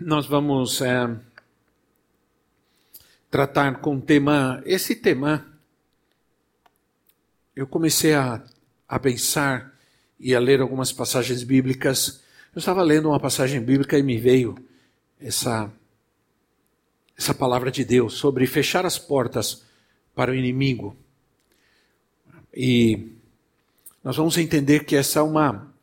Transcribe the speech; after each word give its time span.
nós 0.00 0.26
vamos 0.26 0.80
é, 0.80 1.16
tratar 3.30 3.80
com 3.80 3.96
o 3.96 4.00
tema, 4.00 4.62
esse 4.64 4.94
tema, 4.94 5.46
eu 7.54 7.66
comecei 7.66 8.14
a, 8.14 8.42
a 8.88 8.98
pensar 8.98 9.74
e 10.18 10.34
a 10.34 10.40
ler 10.40 10.60
algumas 10.60 10.92
passagens 10.92 11.42
bíblicas. 11.42 12.22
Eu 12.54 12.60
estava 12.60 12.82
lendo 12.82 13.08
uma 13.08 13.18
passagem 13.18 13.60
bíblica 13.60 13.98
e 13.98 14.02
me 14.02 14.18
veio 14.18 14.56
essa, 15.20 15.70
essa 17.16 17.34
palavra 17.34 17.70
de 17.70 17.84
Deus 17.84 18.14
sobre 18.14 18.46
fechar 18.46 18.86
as 18.86 18.98
portas 18.98 19.64
para 20.14 20.30
o 20.30 20.34
inimigo. 20.34 20.96
E 22.54 23.12
nós 24.02 24.16
vamos 24.16 24.38
entender 24.38 24.84
que 24.84 24.94
essa 24.94 25.18
é 25.18 25.22
uma, 25.22 25.74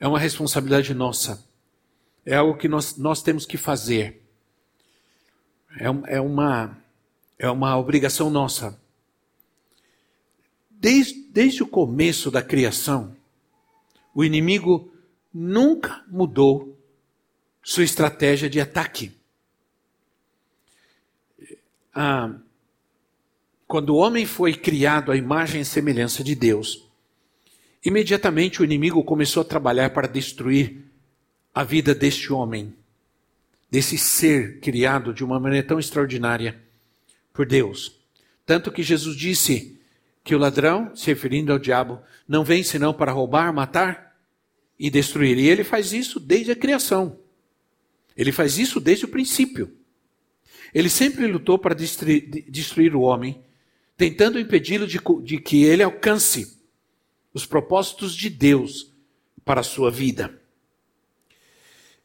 é 0.00 0.06
uma 0.06 0.18
responsabilidade 0.18 0.92
nossa 0.94 1.49
é 2.24 2.36
algo 2.36 2.56
que 2.58 2.68
nós, 2.68 2.96
nós 2.96 3.22
temos 3.22 3.46
que 3.46 3.56
fazer. 3.56 4.22
É, 5.78 6.16
é, 6.16 6.20
uma, 6.20 6.76
é 7.38 7.50
uma 7.50 7.76
obrigação 7.76 8.30
nossa. 8.30 8.80
Desde, 10.68 11.14
desde 11.30 11.62
o 11.62 11.66
começo 11.66 12.30
da 12.30 12.42
criação, 12.42 13.16
o 14.14 14.24
inimigo 14.24 14.92
nunca 15.32 16.04
mudou 16.08 16.76
sua 17.62 17.84
estratégia 17.84 18.48
de 18.48 18.60
ataque. 18.60 19.12
Ah, 21.94 22.34
quando 23.66 23.90
o 23.90 23.96
homem 23.96 24.26
foi 24.26 24.54
criado 24.54 25.12
à 25.12 25.16
imagem 25.16 25.60
e 25.60 25.64
semelhança 25.64 26.24
de 26.24 26.34
Deus, 26.34 26.88
imediatamente 27.84 28.60
o 28.60 28.64
inimigo 28.64 29.04
começou 29.04 29.42
a 29.42 29.44
trabalhar 29.44 29.90
para 29.90 30.08
destruir 30.08 30.89
a 31.54 31.64
vida 31.64 31.94
deste 31.94 32.32
homem, 32.32 32.74
desse 33.70 33.98
ser 33.98 34.60
criado 34.60 35.12
de 35.12 35.24
uma 35.24 35.38
maneira 35.38 35.66
tão 35.66 35.78
extraordinária 35.78 36.60
por 37.32 37.46
Deus. 37.46 37.98
Tanto 38.46 38.72
que 38.72 38.82
Jesus 38.82 39.16
disse 39.16 39.80
que 40.24 40.34
o 40.34 40.38
ladrão, 40.38 40.94
se 40.94 41.06
referindo 41.06 41.52
ao 41.52 41.58
diabo, 41.58 42.00
não 42.26 42.44
vem 42.44 42.62
senão 42.62 42.92
para 42.92 43.12
roubar, 43.12 43.52
matar 43.52 44.16
e 44.78 44.90
destruir. 44.90 45.38
E 45.38 45.48
ele 45.48 45.64
faz 45.64 45.92
isso 45.92 46.18
desde 46.18 46.52
a 46.52 46.56
criação. 46.56 47.18
Ele 48.16 48.32
faz 48.32 48.58
isso 48.58 48.80
desde 48.80 49.04
o 49.04 49.08
princípio. 49.08 49.76
Ele 50.72 50.88
sempre 50.88 51.26
lutou 51.26 51.58
para 51.58 51.74
destruir, 51.74 52.94
o 52.94 53.00
homem, 53.00 53.42
tentando 53.96 54.38
impedi-lo 54.38 54.86
de 54.86 55.38
que 55.38 55.64
ele 55.64 55.82
alcance 55.82 56.58
os 57.34 57.44
propósitos 57.44 58.14
de 58.14 58.30
Deus 58.30 58.92
para 59.44 59.60
a 59.60 59.64
sua 59.64 59.90
vida. 59.90 60.39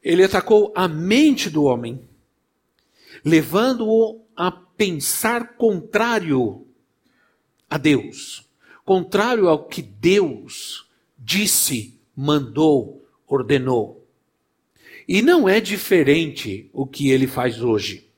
Ele 0.06 0.22
atacou 0.22 0.72
a 0.76 0.86
mente 0.86 1.50
do 1.50 1.64
homem, 1.64 2.00
levando-o 3.24 4.24
a 4.36 4.52
pensar 4.52 5.56
contrário 5.56 6.64
a 7.68 7.76
Deus, 7.76 8.48
contrário 8.84 9.48
ao 9.48 9.64
que 9.64 9.82
Deus 9.82 10.88
disse, 11.18 11.98
mandou, 12.14 13.04
ordenou. 13.26 14.06
E 15.08 15.20
não 15.22 15.48
é 15.48 15.60
diferente 15.60 16.70
o 16.72 16.86
que 16.86 17.10
ele 17.10 17.26
faz 17.26 17.60
hoje. 17.60 18.08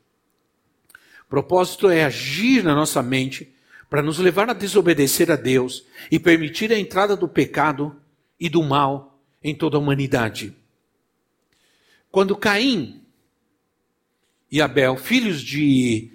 O 1.24 1.30
propósito 1.30 1.88
é 1.88 2.04
agir 2.04 2.62
na 2.62 2.74
nossa 2.74 3.02
mente 3.02 3.50
para 3.88 4.02
nos 4.02 4.18
levar 4.18 4.50
a 4.50 4.52
desobedecer 4.52 5.30
a 5.30 5.36
Deus 5.36 5.86
e 6.10 6.18
permitir 6.18 6.70
a 6.70 6.78
entrada 6.78 7.16
do 7.16 7.26
pecado 7.26 7.96
e 8.38 8.50
do 8.50 8.62
mal 8.62 9.18
em 9.42 9.54
toda 9.54 9.78
a 9.78 9.80
humanidade. 9.80 10.54
Quando 12.10 12.36
Caim 12.36 13.02
e 14.50 14.62
Abel, 14.62 14.96
filhos 14.96 15.42
de 15.42 16.12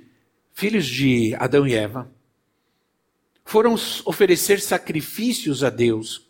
filhos 0.51 0.85
de 0.87 1.35
Adão 1.35 1.67
e 1.67 1.73
Eva, 1.73 2.11
foram 3.45 3.75
oferecer 4.05 4.59
sacrifícios 4.59 5.63
a 5.63 5.69
Deus, 5.69 6.27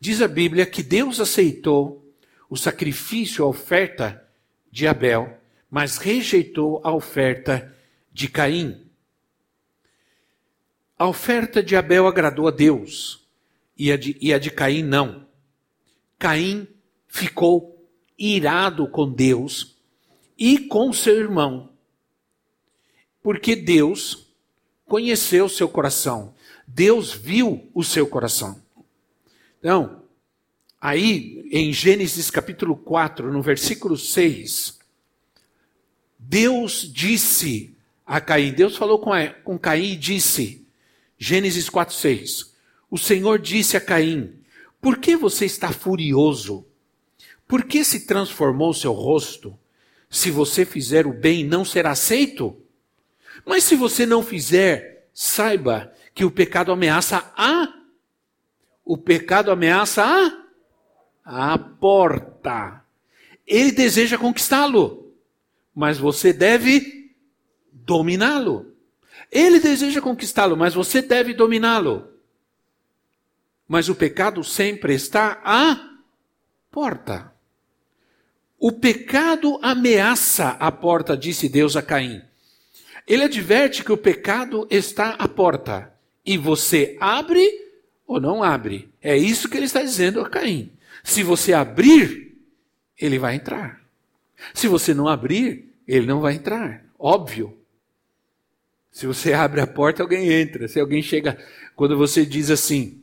diz 0.00 0.22
a 0.22 0.28
Bíblia 0.28 0.64
que 0.64 0.82
Deus 0.82 1.20
aceitou 1.20 2.06
o 2.48 2.56
sacrifício, 2.56 3.44
a 3.44 3.48
oferta 3.48 4.26
de 4.70 4.86
Abel, 4.86 5.38
mas 5.70 5.98
rejeitou 5.98 6.80
a 6.84 6.92
oferta 6.92 7.74
de 8.12 8.28
Caim. 8.28 8.86
A 10.98 11.06
oferta 11.06 11.62
de 11.62 11.76
Abel 11.76 12.06
agradou 12.06 12.48
a 12.48 12.50
Deus 12.50 13.26
e 13.76 13.92
a 13.92 13.96
de, 13.96 14.16
e 14.20 14.32
a 14.32 14.38
de 14.38 14.50
Caim 14.50 14.82
não. 14.82 15.26
Caim 16.18 16.66
ficou 17.08 17.75
irado 18.18 18.88
com 18.88 19.10
Deus 19.10 19.76
e 20.38 20.58
com 20.58 20.92
seu 20.92 21.18
irmão, 21.18 21.70
porque 23.22 23.56
Deus 23.56 24.26
conheceu 24.86 25.48
seu 25.48 25.68
coração, 25.68 26.34
Deus 26.66 27.12
viu 27.12 27.70
o 27.74 27.82
seu 27.82 28.06
coração. 28.06 28.60
Então, 29.58 30.02
aí 30.80 31.48
em 31.50 31.72
Gênesis 31.72 32.30
capítulo 32.30 32.76
4, 32.76 33.32
no 33.32 33.42
versículo 33.42 33.96
6, 33.96 34.78
Deus 36.18 36.90
disse 36.92 37.76
a 38.04 38.20
Caim, 38.20 38.52
Deus 38.52 38.76
falou 38.76 38.98
com, 38.98 39.12
a, 39.12 39.28
com 39.28 39.58
Caim 39.58 39.92
e 39.92 39.96
disse, 39.96 40.66
Gênesis 41.18 41.68
4, 41.68 41.94
6, 41.94 42.54
o 42.90 42.98
Senhor 42.98 43.38
disse 43.38 43.76
a 43.76 43.80
Caim, 43.80 44.34
por 44.80 44.98
que 44.98 45.16
você 45.16 45.46
está 45.46 45.72
furioso? 45.72 46.65
Por 47.46 47.64
que 47.64 47.84
se 47.84 48.06
transformou 48.06 48.74
seu 48.74 48.92
rosto? 48.92 49.56
Se 50.10 50.30
você 50.30 50.64
fizer 50.64 51.06
o 51.06 51.12
bem, 51.12 51.44
não 51.44 51.64
será 51.64 51.90
aceito? 51.90 52.56
Mas 53.44 53.64
se 53.64 53.76
você 53.76 54.04
não 54.06 54.22
fizer, 54.22 55.08
saiba 55.12 55.92
que 56.14 56.24
o 56.24 56.30
pecado 56.30 56.72
ameaça 56.72 57.32
a 57.36 57.72
o 58.84 58.96
pecado 58.96 59.50
ameaça 59.50 60.04
a 60.04 60.46
a 61.26 61.58
porta. 61.58 62.84
Ele 63.44 63.72
deseja 63.72 64.16
conquistá-lo, 64.16 65.12
mas 65.74 65.98
você 65.98 66.32
deve 66.32 67.12
dominá-lo. 67.72 68.72
Ele 69.30 69.58
deseja 69.58 70.00
conquistá-lo, 70.00 70.56
mas 70.56 70.72
você 70.72 71.02
deve 71.02 71.34
dominá-lo. 71.34 72.08
Mas 73.66 73.88
o 73.88 73.94
pecado 73.96 74.44
sempre 74.44 74.94
está 74.94 75.40
à 75.44 75.98
porta. 76.70 77.34
O 78.66 78.72
pecado 78.72 79.60
ameaça 79.62 80.48
a 80.58 80.72
porta, 80.72 81.16
disse 81.16 81.48
Deus 81.48 81.76
a 81.76 81.82
Caim. 81.82 82.20
Ele 83.06 83.22
adverte 83.22 83.84
que 83.84 83.92
o 83.92 83.96
pecado 83.96 84.66
está 84.68 85.10
à 85.10 85.28
porta. 85.28 85.94
E 86.24 86.36
você 86.36 86.96
abre 86.98 87.48
ou 88.04 88.20
não 88.20 88.42
abre. 88.42 88.88
É 89.00 89.16
isso 89.16 89.48
que 89.48 89.56
ele 89.56 89.66
está 89.66 89.80
dizendo 89.82 90.20
a 90.20 90.28
Caim. 90.28 90.72
Se 91.04 91.22
você 91.22 91.52
abrir, 91.52 92.36
ele 93.00 93.20
vai 93.20 93.36
entrar. 93.36 93.80
Se 94.52 94.66
você 94.66 94.92
não 94.92 95.06
abrir, 95.06 95.72
ele 95.86 96.04
não 96.04 96.20
vai 96.20 96.34
entrar. 96.34 96.84
Óbvio. 96.98 97.56
Se 98.90 99.06
você 99.06 99.32
abre 99.32 99.60
a 99.60 99.66
porta, 99.68 100.02
alguém 100.02 100.32
entra. 100.32 100.66
Se 100.66 100.80
alguém 100.80 101.02
chega. 101.02 101.38
Quando 101.76 101.96
você 101.96 102.26
diz 102.26 102.50
assim, 102.50 103.00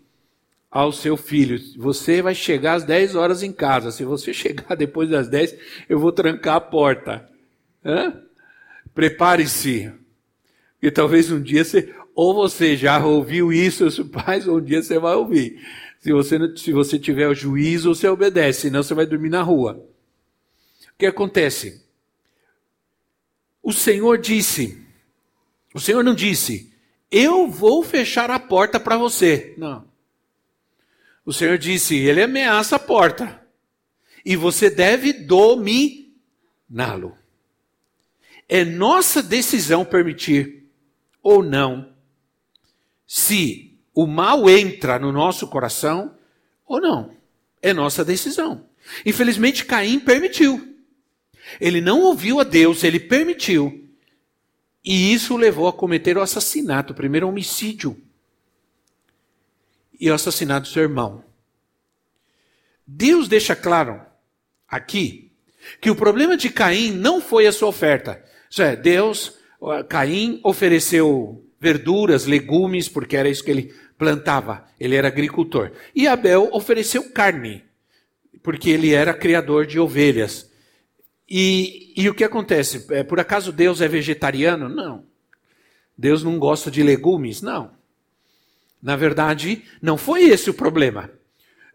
ao 0.74 0.92
seu 0.92 1.16
filho: 1.16 1.60
Você 1.78 2.22
vai 2.22 2.34
chegar 2.34 2.74
às 2.74 2.84
10 2.84 3.16
horas 3.16 3.44
em 3.44 3.54
casa. 3.54 3.92
Se 3.92 4.04
você 4.04 4.34
chegar 4.34 4.76
depois 4.76 5.10
das 5.10 5.30
10, 5.30 5.56
eu 5.88 6.00
vou 6.00 6.12
trancar 6.12 6.56
a 6.56 6.62
porta. 6.62 7.30
Prepare-se. 8.96 9.92
Porque 10.74 10.92
talvez 10.92 11.32
um 11.32 11.40
dia 11.40 11.64
você, 11.64 11.94
ou 12.16 12.34
você 12.34 12.76
já 12.76 13.04
ouviu 13.06 13.54
isso, 13.54 13.90
seus 13.90 14.06
pais, 14.10 14.48
ou 14.48 14.58
um 14.58 14.62
dia 14.62 14.82
você 14.82 14.98
vai 14.98 15.16
ouvir. 15.16 15.62
Se 16.00 16.12
você, 16.12 16.58
se 16.58 16.74
você 16.74 17.00
tiver 17.00 17.30
o 17.30 17.36
juízo, 17.36 17.94
você 17.94 18.08
obedece, 18.08 18.62
senão 18.62 18.84
você 18.84 18.94
vai 18.94 19.06
dormir 19.06 19.30
na 19.30 19.42
rua. 19.42 19.86
O 20.94 20.98
que 20.98 21.06
acontece? 21.06 21.82
O 23.62 23.72
Senhor 23.72 24.18
disse, 24.18 24.86
o 25.74 25.80
Senhor 25.80 26.04
não 26.04 26.14
disse, 26.14 26.74
eu 27.10 27.48
vou 27.48 27.82
fechar 27.82 28.30
a 28.30 28.38
porta 28.38 28.78
para 28.78 28.98
você. 28.98 29.54
Não. 29.58 29.93
O 31.26 31.32
Senhor 31.32 31.58
disse: 31.58 31.96
Ele 31.96 32.22
ameaça 32.22 32.76
a 32.76 32.80
porta. 32.80 33.42
E 34.26 34.36
você 34.36 34.70
deve 34.70 35.12
dominá-lo. 35.14 35.98
é 38.48 38.64
nossa 38.64 39.22
decisão 39.22 39.84
permitir 39.84 40.70
ou 41.22 41.44
não 41.44 41.94
se 43.06 43.78
o 43.94 44.08
mal 44.08 44.50
entra 44.50 44.98
no 44.98 45.12
nosso 45.12 45.48
coração 45.48 46.16
ou 46.66 46.82
não. 46.82 47.16
É 47.62 47.74
nossa 47.74 48.04
decisão. 48.04 48.66
Infelizmente, 49.06 49.66
Caim 49.66 50.00
permitiu. 50.00 50.76
Ele 51.60 51.80
não 51.80 52.02
ouviu 52.02 52.40
a 52.40 52.44
Deus, 52.44 52.84
ele 52.84 53.00
permitiu. 53.00 53.88
E 54.84 55.14
isso 55.14 55.36
o 55.36 55.38
levou 55.38 55.68
a 55.68 55.74
cometer 55.74 56.18
o 56.18 56.22
assassinato, 56.22 56.92
o 56.92 56.96
primeiro 56.96 57.28
homicídio. 57.28 58.02
E 60.04 60.12
o 60.12 60.14
assassinato 60.14 60.68
do 60.68 60.74
seu 60.74 60.84
irmão. 60.84 61.24
Deus 62.86 63.30
deixa 63.30 63.56
claro 63.56 64.02
aqui 64.68 65.32
que 65.80 65.90
o 65.90 65.96
problema 65.96 66.36
de 66.36 66.50
Caim 66.50 66.92
não 66.92 67.22
foi 67.22 67.48
a 67.48 67.54
sua 67.54 67.70
oferta. 67.70 68.22
Isso 68.50 68.62
é, 68.62 68.76
Deus, 68.76 69.38
Caim 69.88 70.42
ofereceu 70.44 71.50
verduras, 71.58 72.26
legumes, 72.26 72.90
porque 72.90 73.16
era 73.16 73.30
isso 73.30 73.46
que 73.46 73.50
ele 73.50 73.74
plantava, 73.98 74.66
ele 74.78 74.98
era 74.98 75.08
agricultor. 75.08 75.72
E 75.96 76.06
Abel 76.06 76.50
ofereceu 76.52 77.10
carne, 77.10 77.64
porque 78.44 78.72
ele 78.72 78.94
era 78.94 79.14
criador 79.14 79.66
de 79.66 79.80
ovelhas. 79.80 80.52
E, 81.30 81.94
e 81.96 82.10
o 82.10 82.14
que 82.14 82.26
acontece? 82.26 82.86
É, 82.90 83.04
por 83.04 83.22
acaso 83.22 83.54
Deus 83.54 83.80
é 83.80 83.88
vegetariano? 83.88 84.68
Não. 84.68 85.06
Deus 85.98 86.26
não 86.26 86.38
gosta 86.38 86.70
de 86.70 86.84
legumes? 86.84 87.42
Não. 87.42 87.82
Na 88.84 88.98
verdade, 88.98 89.64
não 89.82 89.96
foi 89.96 90.24
esse 90.24 90.50
o 90.50 90.54
problema. 90.54 91.10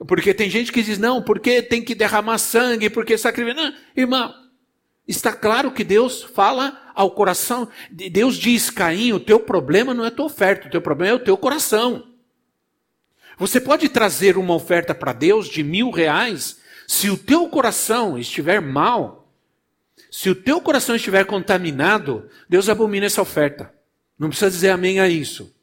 Porque 0.07 0.35
tem 0.35 0.51
gente 0.51 0.71
que 0.71 0.83
diz, 0.83 0.99
não, 0.99 1.23
porque 1.23 1.63
tem 1.63 1.83
que 1.83 1.95
derramar 1.95 2.37
sangue, 2.37 2.91
porque 2.91 3.17
sacrifício. 3.17 3.57
Não, 3.57 3.75
irmão, 3.97 4.35
está 5.07 5.33
claro 5.33 5.73
que 5.73 5.83
Deus 5.83 6.23
fala 6.23 6.93
ao 6.95 7.11
coração. 7.11 7.67
Deus 7.91 8.37
diz, 8.37 8.69
Caim, 8.69 9.15
o 9.15 9.19
teu 9.19 9.41
problema 9.41 9.95
não 9.95 10.05
é 10.05 10.09
a 10.09 10.11
tua 10.11 10.27
oferta, 10.27 10.69
o 10.69 10.71
teu 10.71 10.83
problema 10.83 11.15
é 11.15 11.17
o 11.17 11.25
teu 11.25 11.37
coração. 11.39 12.13
Você 13.39 13.59
pode 13.59 13.89
trazer 13.89 14.37
uma 14.37 14.55
oferta 14.55 14.95
para 14.95 15.15
Deus 15.15 15.49
de 15.49 15.63
mil 15.63 15.91
reais, 15.91 16.59
se 16.87 17.09
o 17.09 17.17
teu 17.17 17.49
coração 17.49 18.19
estiver 18.19 18.61
mal, 18.61 19.33
se 20.11 20.29
o 20.29 20.35
teu 20.35 20.61
coração 20.61 20.95
estiver 20.95 21.25
contaminado, 21.25 22.29
Deus 22.49 22.69
abomina 22.69 23.07
essa 23.07 23.23
oferta. 23.23 23.73
Não 24.19 24.29
precisa 24.29 24.51
dizer 24.51 24.71
amém 24.71 25.01
a 25.01 25.09
isso. 25.09 25.57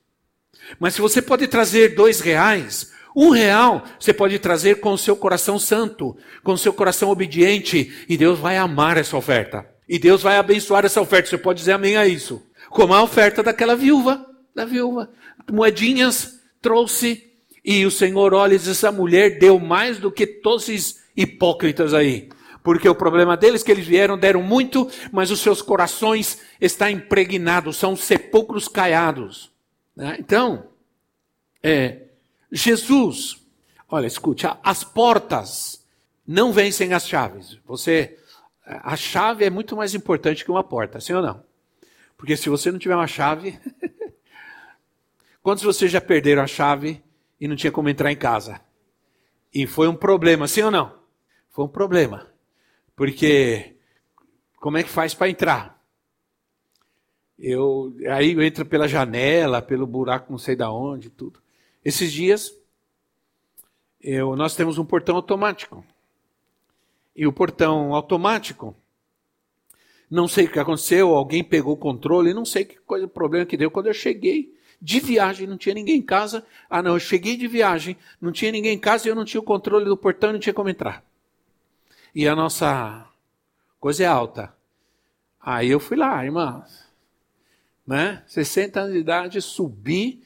Mas 0.79 0.95
se 0.95 1.01
você 1.01 1.21
pode 1.21 1.47
trazer 1.47 1.95
dois 1.95 2.19
reais, 2.19 2.91
um 3.15 3.29
real 3.29 3.83
você 3.99 4.13
pode 4.13 4.37
trazer 4.39 4.79
com 4.79 4.91
o 4.91 4.97
seu 4.97 5.15
coração 5.15 5.57
santo, 5.57 6.17
com 6.43 6.53
o 6.53 6.57
seu 6.57 6.73
coração 6.73 7.09
obediente, 7.09 8.05
e 8.09 8.17
Deus 8.17 8.39
vai 8.39 8.57
amar 8.57 8.97
essa 8.97 9.15
oferta. 9.15 9.65
E 9.87 9.97
Deus 9.99 10.21
vai 10.21 10.37
abençoar 10.37 10.83
essa 10.83 10.99
oferta. 10.99 11.29
Você 11.29 11.37
pode 11.37 11.59
dizer 11.59 11.73
amém 11.73 11.95
a 11.95 12.07
isso. 12.07 12.41
Como 12.69 12.93
a 12.93 13.03
oferta 13.03 13.41
daquela 13.41 13.75
viúva, 13.75 14.25
da 14.53 14.65
viúva. 14.65 15.09
Moedinhas 15.51 16.39
trouxe, 16.61 17.23
e 17.63 17.85
o 17.85 17.91
Senhor 17.91 18.33
olha 18.33 18.55
e 18.55 18.57
diz: 18.57 18.67
essa 18.67 18.91
mulher 18.91 19.37
deu 19.39 19.59
mais 19.59 19.99
do 19.99 20.11
que 20.11 20.25
todos 20.25 20.67
esses 20.67 20.99
hipócritas 21.15 21.93
aí. 21.93 22.29
Porque 22.63 22.89
o 22.89 22.95
problema 22.95 23.37
deles 23.37 23.61
é 23.61 23.65
que 23.65 23.71
eles 23.71 23.85
vieram, 23.85 24.17
deram 24.17 24.41
muito, 24.41 24.89
mas 25.11 25.29
os 25.29 25.39
seus 25.39 25.61
corações 25.61 26.39
estão 26.59 26.89
impregnados, 26.89 27.77
são 27.77 27.95
sepulcros 27.95 28.67
caiados. 28.67 29.54
Né? 29.95 30.17
Então, 30.19 30.69
é, 31.63 32.07
Jesus, 32.51 33.43
olha, 33.89 34.07
escute, 34.07 34.45
as 34.63 34.83
portas 34.83 35.85
não 36.27 36.51
vencem 36.51 36.93
as 36.93 37.07
chaves. 37.07 37.59
Você, 37.65 38.17
a 38.65 38.95
chave 38.95 39.45
é 39.45 39.49
muito 39.49 39.75
mais 39.75 39.93
importante 39.93 40.43
que 40.43 40.51
uma 40.51 40.63
porta, 40.63 40.99
sim 40.99 41.13
ou 41.13 41.21
não? 41.21 41.43
Porque 42.17 42.35
se 42.35 42.49
você 42.49 42.71
não 42.71 42.79
tiver 42.79 42.95
uma 42.95 43.07
chave, 43.07 43.59
quantos 45.41 45.61
de 45.61 45.67
vocês 45.67 45.91
já 45.91 46.01
perderam 46.01 46.43
a 46.43 46.47
chave 46.47 47.03
e 47.39 47.47
não 47.47 47.55
tinha 47.55 47.71
como 47.71 47.89
entrar 47.89 48.11
em 48.11 48.17
casa? 48.17 48.59
E 49.53 49.65
foi 49.65 49.87
um 49.87 49.95
problema, 49.95 50.47
sim 50.47 50.63
ou 50.63 50.71
não? 50.71 50.97
Foi 51.49 51.63
um 51.65 51.69
problema. 51.69 52.27
Porque 52.95 53.75
como 54.59 54.77
é 54.77 54.83
que 54.83 54.89
faz 54.89 55.13
para 55.13 55.29
entrar? 55.29 55.74
Eu 57.37 57.95
aí 58.09 58.33
eu 58.33 58.41
entro 58.41 58.65
pela 58.65 58.87
janela, 58.87 59.61
pelo 59.61 59.85
buraco, 59.85 60.31
não 60.31 60.37
sei 60.37 60.55
da 60.55 60.71
onde, 60.71 61.09
tudo. 61.09 61.41
Esses 61.83 62.11
dias, 62.11 62.55
eu, 64.01 64.35
nós 64.35 64.55
temos 64.55 64.77
um 64.77 64.85
portão 64.85 65.15
automático. 65.15 65.85
E 67.15 67.25
o 67.25 67.33
portão 67.33 67.93
automático, 67.93 68.75
não 70.09 70.27
sei 70.27 70.45
o 70.45 70.51
que 70.51 70.59
aconteceu, 70.59 71.15
alguém 71.15 71.43
pegou 71.43 71.73
o 71.73 71.77
controle, 71.77 72.33
não 72.33 72.45
sei 72.45 72.65
que 72.65 72.77
coisa, 72.79 73.07
problema 73.07 73.45
que 73.45 73.57
deu. 73.57 73.71
Quando 73.71 73.87
eu 73.87 73.93
cheguei 73.93 74.53
de 74.81 74.99
viagem, 74.99 75.47
não 75.47 75.57
tinha 75.57 75.75
ninguém 75.75 75.97
em 75.97 76.01
casa. 76.01 76.45
Ah, 76.69 76.81
não, 76.81 76.93
eu 76.93 76.99
cheguei 76.99 77.37
de 77.37 77.47
viagem, 77.47 77.97
não 78.19 78.31
tinha 78.31 78.51
ninguém 78.51 78.75
em 78.75 78.79
casa 78.79 79.07
e 79.07 79.09
eu 79.11 79.15
não 79.15 79.25
tinha 79.25 79.39
o 79.39 79.45
controle 79.45 79.85
do 79.85 79.97
portão, 79.97 80.33
não 80.33 80.39
tinha 80.39 80.53
como 80.53 80.69
entrar. 80.69 81.03
E 82.13 82.27
a 82.27 82.35
nossa 82.35 83.07
coisa 83.79 84.03
é 84.03 84.07
alta. 84.07 84.53
Aí 85.39 85.69
eu 85.69 85.79
fui 85.79 85.97
lá, 85.97 86.23
irmã, 86.23 86.63
né? 87.85 88.23
60 88.27 88.79
anos 88.79 88.93
de 88.93 88.99
idade, 88.99 89.41
subi 89.41 90.23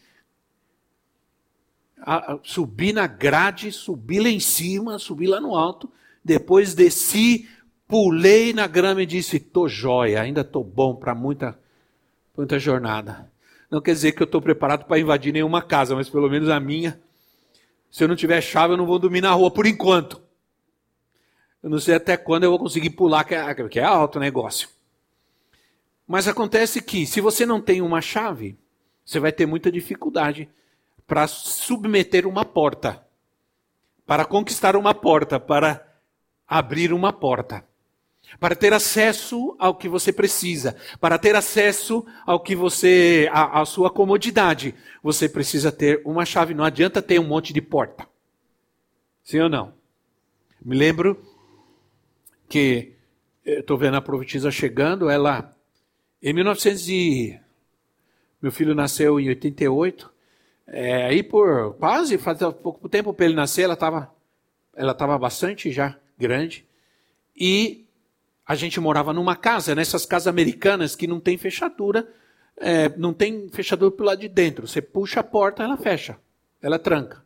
a, 2.01 2.33
a, 2.33 2.39
subi 2.43 2.93
na 2.93 3.07
grade, 3.07 3.71
subi 3.71 4.19
lá 4.19 4.29
em 4.29 4.39
cima, 4.39 4.97
subi 4.99 5.27
lá 5.27 5.39
no 5.39 5.55
alto, 5.55 5.91
depois 6.23 6.73
desci, 6.73 7.49
pulei 7.87 8.53
na 8.53 8.67
grama 8.67 9.03
e 9.03 9.05
disse: 9.05 9.39
tô 9.39 9.67
jóia, 9.67 10.21
ainda 10.21 10.43
tô 10.43 10.63
bom 10.63 10.95
para 10.95 11.13
muita, 11.13 11.59
muita 12.35 12.57
jornada. 12.57 13.29
Não 13.69 13.81
quer 13.81 13.93
dizer 13.93 14.13
que 14.13 14.21
eu 14.21 14.25
estou 14.25 14.41
preparado 14.41 14.85
para 14.85 14.99
invadir 14.99 15.31
nenhuma 15.31 15.61
casa, 15.61 15.95
mas 15.95 16.09
pelo 16.09 16.29
menos 16.29 16.49
a 16.49 16.59
minha. 16.59 16.99
Se 17.91 18.03
eu 18.03 18.07
não 18.07 18.15
tiver 18.15 18.41
chave, 18.41 18.73
eu 18.73 18.77
não 18.77 18.85
vou 18.85 18.99
dormir 18.99 19.21
na 19.21 19.31
rua 19.31 19.51
por 19.51 19.65
enquanto. 19.65 20.21
Eu 21.61 21.69
não 21.69 21.79
sei 21.79 21.95
até 21.95 22.15
quando 22.15 22.43
eu 22.43 22.49
vou 22.49 22.59
conseguir 22.59 22.91
pular, 22.91 23.23
que 23.23 23.35
é, 23.35 23.53
que 23.67 23.79
é 23.79 23.83
alto 23.83 24.15
o 24.15 24.19
negócio. 24.19 24.69
Mas 26.09 26.27
acontece 26.27 26.81
que, 26.81 27.05
se 27.05 27.21
você 27.21 27.45
não 27.45 27.61
tem 27.61 27.83
uma 27.83 28.01
chave, 28.01 28.57
você 29.05 29.19
vai 29.19 29.31
ter 29.31 29.45
muita 29.45 29.71
dificuldade 29.71 30.49
para 31.05 31.27
submeter 31.27 32.25
uma 32.25 32.43
porta, 32.43 33.05
para 34.07 34.25
conquistar 34.25 34.75
uma 34.75 34.91
porta, 34.91 35.39
para 35.39 35.87
abrir 36.47 36.91
uma 36.93 37.13
porta, 37.13 37.63
para 38.39 38.55
ter 38.55 38.73
acesso 38.73 39.55
ao 39.59 39.75
que 39.75 39.87
você 39.87 40.11
precisa, 40.11 40.75
para 40.99 41.19
ter 41.19 41.35
acesso 41.35 42.03
ao 42.25 42.39
que 42.39 42.55
você, 42.55 43.29
a, 43.31 43.61
a 43.61 43.65
sua 43.65 43.91
comodidade, 43.91 44.73
você 45.03 45.29
precisa 45.29 45.71
ter 45.71 46.01
uma 46.03 46.25
chave. 46.25 46.55
Não 46.55 46.63
adianta 46.63 47.03
ter 47.03 47.19
um 47.19 47.27
monte 47.27 47.53
de 47.53 47.61
porta. 47.61 48.07
Sim 49.23 49.41
ou 49.41 49.49
não? 49.49 49.75
Me 50.59 50.75
lembro 50.75 51.23
que 52.47 52.93
estou 53.45 53.77
vendo 53.77 53.97
a 53.97 54.01
profetisa 54.01 54.49
chegando, 54.49 55.07
ela 55.07 55.55
em 56.21 56.33
1900 56.33 56.89
e, 56.89 57.39
meu 58.41 58.51
filho 58.51 58.75
nasceu 58.75 59.19
em 59.19 59.29
88. 59.29 60.11
É, 60.67 61.05
aí 61.05 61.23
por 61.23 61.73
quase, 61.75 62.17
fazia 62.17 62.51
pouco 62.51 62.87
tempo 62.87 63.13
para 63.13 63.25
ele 63.25 63.35
nascer, 63.35 63.63
ela 63.63 63.73
estava 63.73 64.11
ela 64.75 64.93
tava 64.93 65.17
bastante 65.17 65.71
já 65.71 65.97
grande. 66.17 66.65
E 67.35 67.85
a 68.45 68.55
gente 68.55 68.79
morava 68.79 69.11
numa 69.13 69.35
casa, 69.35 69.75
nessas 69.75 70.05
casas 70.05 70.27
americanas 70.27 70.95
que 70.95 71.05
não 71.05 71.19
tem 71.19 71.37
fechadura, 71.37 72.07
é, 72.57 72.89
não 72.97 73.13
tem 73.13 73.49
fechadura 73.49 73.91
para 73.91 74.05
lado 74.05 74.21
de 74.21 74.29
dentro. 74.29 74.67
Você 74.67 74.81
puxa 74.81 75.19
a 75.19 75.23
porta, 75.23 75.63
ela 75.63 75.75
fecha, 75.75 76.17
ela 76.61 76.79
tranca. 76.79 77.23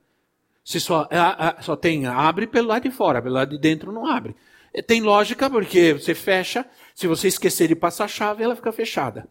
Se 0.65 0.79
só, 0.79 1.07
a, 1.11 1.49
a, 1.49 1.61
só 1.61 1.75
tem, 1.75 2.07
abre 2.07 2.47
pelo 2.47 2.69
lado 2.69 2.83
de 2.83 2.91
fora, 2.91 3.21
pelo 3.21 3.35
lado 3.35 3.51
de 3.51 3.59
dentro 3.59 3.91
não 3.91 4.07
abre. 4.07 4.35
É, 4.73 4.81
tem 4.81 5.01
lógica, 5.01 5.49
porque 5.49 5.93
você 5.93 6.15
fecha, 6.15 6.65
se 6.95 7.07
você 7.07 7.27
esquecer 7.27 7.67
de 7.67 7.75
passar 7.75 8.05
a 8.05 8.07
chave, 8.07 8.43
ela 8.43 8.55
fica 8.55 8.71
fechada. 8.71 9.27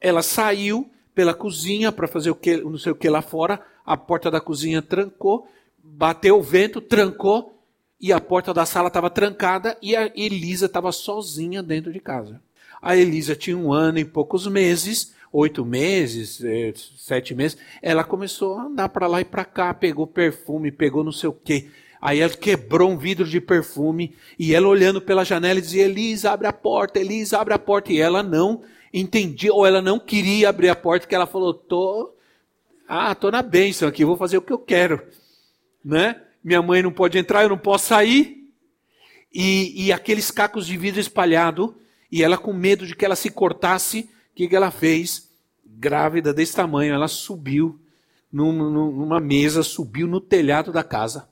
Ela 0.00 0.22
saiu, 0.22 0.90
pela 1.14 1.34
cozinha 1.34 1.92
para 1.92 2.08
fazer 2.08 2.30
o 2.30 2.34
que, 2.34 2.56
não 2.56 2.78
sei 2.78 2.92
o 2.92 2.96
que 2.96 3.08
lá 3.08 3.20
fora. 3.20 3.60
A 3.84 3.96
porta 3.96 4.30
da 4.30 4.40
cozinha 4.40 4.80
trancou, 4.80 5.46
bateu 5.82 6.38
o 6.38 6.42
vento, 6.42 6.80
trancou 6.80 7.58
e 8.00 8.12
a 8.12 8.20
porta 8.20 8.54
da 8.54 8.64
sala 8.64 8.88
estava 8.88 9.10
trancada 9.10 9.76
e 9.82 9.94
a 9.94 10.10
Elisa 10.14 10.66
estava 10.66 10.90
sozinha 10.92 11.62
dentro 11.62 11.92
de 11.92 12.00
casa. 12.00 12.40
A 12.80 12.96
Elisa 12.96 13.36
tinha 13.36 13.56
um 13.56 13.72
ano 13.72 13.98
e 13.98 14.04
poucos 14.04 14.46
meses, 14.46 15.14
oito 15.30 15.64
meses, 15.64 16.42
eh, 16.42 16.72
sete 16.96 17.34
meses. 17.34 17.58
Ela 17.82 18.02
começou 18.02 18.58
a 18.58 18.62
andar 18.62 18.88
para 18.88 19.06
lá 19.06 19.20
e 19.20 19.24
para 19.24 19.44
cá, 19.44 19.74
pegou 19.74 20.06
perfume, 20.06 20.72
pegou 20.72 21.04
não 21.04 21.12
sei 21.12 21.28
o 21.28 21.34
quê. 21.34 21.68
Aí 22.00 22.20
ela 22.20 22.32
quebrou 22.32 22.90
um 22.90 22.96
vidro 22.96 23.26
de 23.26 23.40
perfume 23.40 24.14
e 24.38 24.54
ela 24.54 24.66
olhando 24.68 25.00
pela 25.00 25.24
janela 25.24 25.60
dizia: 25.60 25.84
Elisa, 25.84 26.30
abre 26.30 26.46
a 26.46 26.52
porta, 26.52 26.98
Elisa, 26.98 27.38
abre 27.38 27.52
a 27.52 27.58
porta. 27.58 27.92
E 27.92 28.00
ela 28.00 28.22
não 28.22 28.62
entendia, 28.92 29.52
ou 29.52 29.66
ela 29.66 29.82
não 29.82 29.98
queria 29.98 30.48
abrir 30.48 30.68
a 30.68 30.74
porta, 30.74 31.06
que 31.06 31.14
ela 31.14 31.26
falou, 31.26 31.54
tô, 31.54 32.12
ah, 32.88 33.14
tô 33.14 33.30
na 33.30 33.42
bênção 33.42 33.88
aqui, 33.88 34.04
vou 34.04 34.16
fazer 34.16 34.36
o 34.36 34.42
que 34.42 34.52
eu 34.52 34.58
quero, 34.58 35.00
né? 35.84 36.20
Minha 36.42 36.62
mãe 36.62 36.82
não 36.82 36.90
pode 36.90 37.18
entrar, 37.18 37.42
eu 37.42 37.50
não 37.50 37.58
posso 37.58 37.88
sair. 37.88 38.48
E, 39.32 39.86
e 39.86 39.92
aqueles 39.92 40.30
cacos 40.30 40.66
de 40.66 40.76
vidro 40.76 41.00
espalhado, 41.00 41.76
E 42.10 42.24
ela, 42.24 42.36
com 42.36 42.52
medo 42.52 42.84
de 42.84 42.96
que 42.96 43.04
ela 43.04 43.14
se 43.14 43.30
cortasse, 43.30 44.00
o 44.32 44.34
que, 44.34 44.48
que 44.48 44.56
ela 44.56 44.72
fez? 44.72 45.30
Grávida 45.64 46.34
desse 46.34 46.56
tamanho, 46.56 46.92
ela 46.92 47.06
subiu 47.06 47.78
numa, 48.32 48.68
numa 48.68 49.20
mesa, 49.20 49.62
subiu 49.62 50.08
no 50.08 50.20
telhado 50.20 50.72
da 50.72 50.82
casa, 50.82 51.28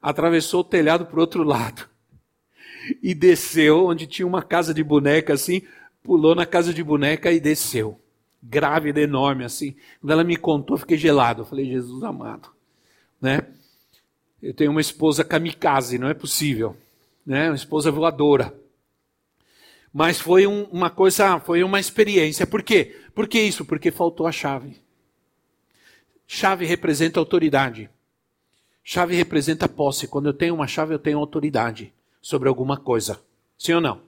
atravessou 0.00 0.60
o 0.60 0.64
telhado 0.64 1.06
para 1.06 1.16
o 1.16 1.20
outro 1.20 1.42
lado 1.42 1.88
e 3.02 3.14
desceu 3.14 3.86
onde 3.86 4.06
tinha 4.06 4.26
uma 4.26 4.42
casa 4.42 4.72
de 4.72 4.82
boneca 4.82 5.34
assim, 5.34 5.62
pulou 6.02 6.34
na 6.34 6.46
casa 6.46 6.72
de 6.72 6.82
boneca 6.82 7.30
e 7.32 7.40
desceu. 7.40 8.00
Grávida, 8.42 9.00
enorme 9.00 9.44
assim. 9.44 9.74
Quando 10.00 10.12
ela 10.12 10.24
me 10.24 10.36
contou, 10.36 10.78
fiquei 10.78 10.96
gelado. 10.96 11.42
Eu 11.42 11.46
falei, 11.46 11.66
Jesus 11.66 12.02
amado, 12.02 12.48
né? 13.20 13.42
Eu 14.40 14.54
tenho 14.54 14.70
uma 14.70 14.80
esposa 14.80 15.24
kamikaze, 15.24 15.98
não 15.98 16.08
é 16.08 16.14
possível, 16.14 16.76
né? 17.26 17.48
Uma 17.50 17.56
esposa 17.56 17.90
voadora. 17.90 18.54
Mas 19.92 20.20
foi 20.20 20.46
um, 20.46 20.64
uma 20.64 20.90
coisa, 20.90 21.40
foi 21.40 21.64
uma 21.64 21.80
experiência. 21.80 22.46
Por 22.46 22.62
quê? 22.62 22.96
Por 23.14 23.26
que 23.26 23.40
isso? 23.40 23.64
Porque 23.64 23.90
faltou 23.90 24.26
a 24.26 24.32
chave. 24.32 24.76
Chave 26.26 26.64
representa 26.64 27.18
autoridade. 27.18 27.90
Chave 28.90 29.14
representa 29.14 29.68
posse. 29.68 30.08
Quando 30.08 30.30
eu 30.30 30.32
tenho 30.32 30.54
uma 30.54 30.66
chave, 30.66 30.94
eu 30.94 30.98
tenho 30.98 31.18
autoridade 31.18 31.92
sobre 32.22 32.48
alguma 32.48 32.78
coisa. 32.78 33.20
Sim 33.58 33.74
ou 33.74 33.82
não? 33.82 34.00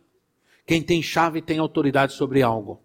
Quem 0.64 0.82
tem 0.82 1.02
chave 1.02 1.42
tem 1.42 1.58
autoridade 1.58 2.14
sobre 2.14 2.40
algo. 2.40 2.80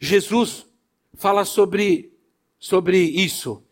Jesus 0.00 0.64
fala 1.12 1.44
sobre, 1.44 2.14
sobre 2.58 2.96
isso. 2.96 3.62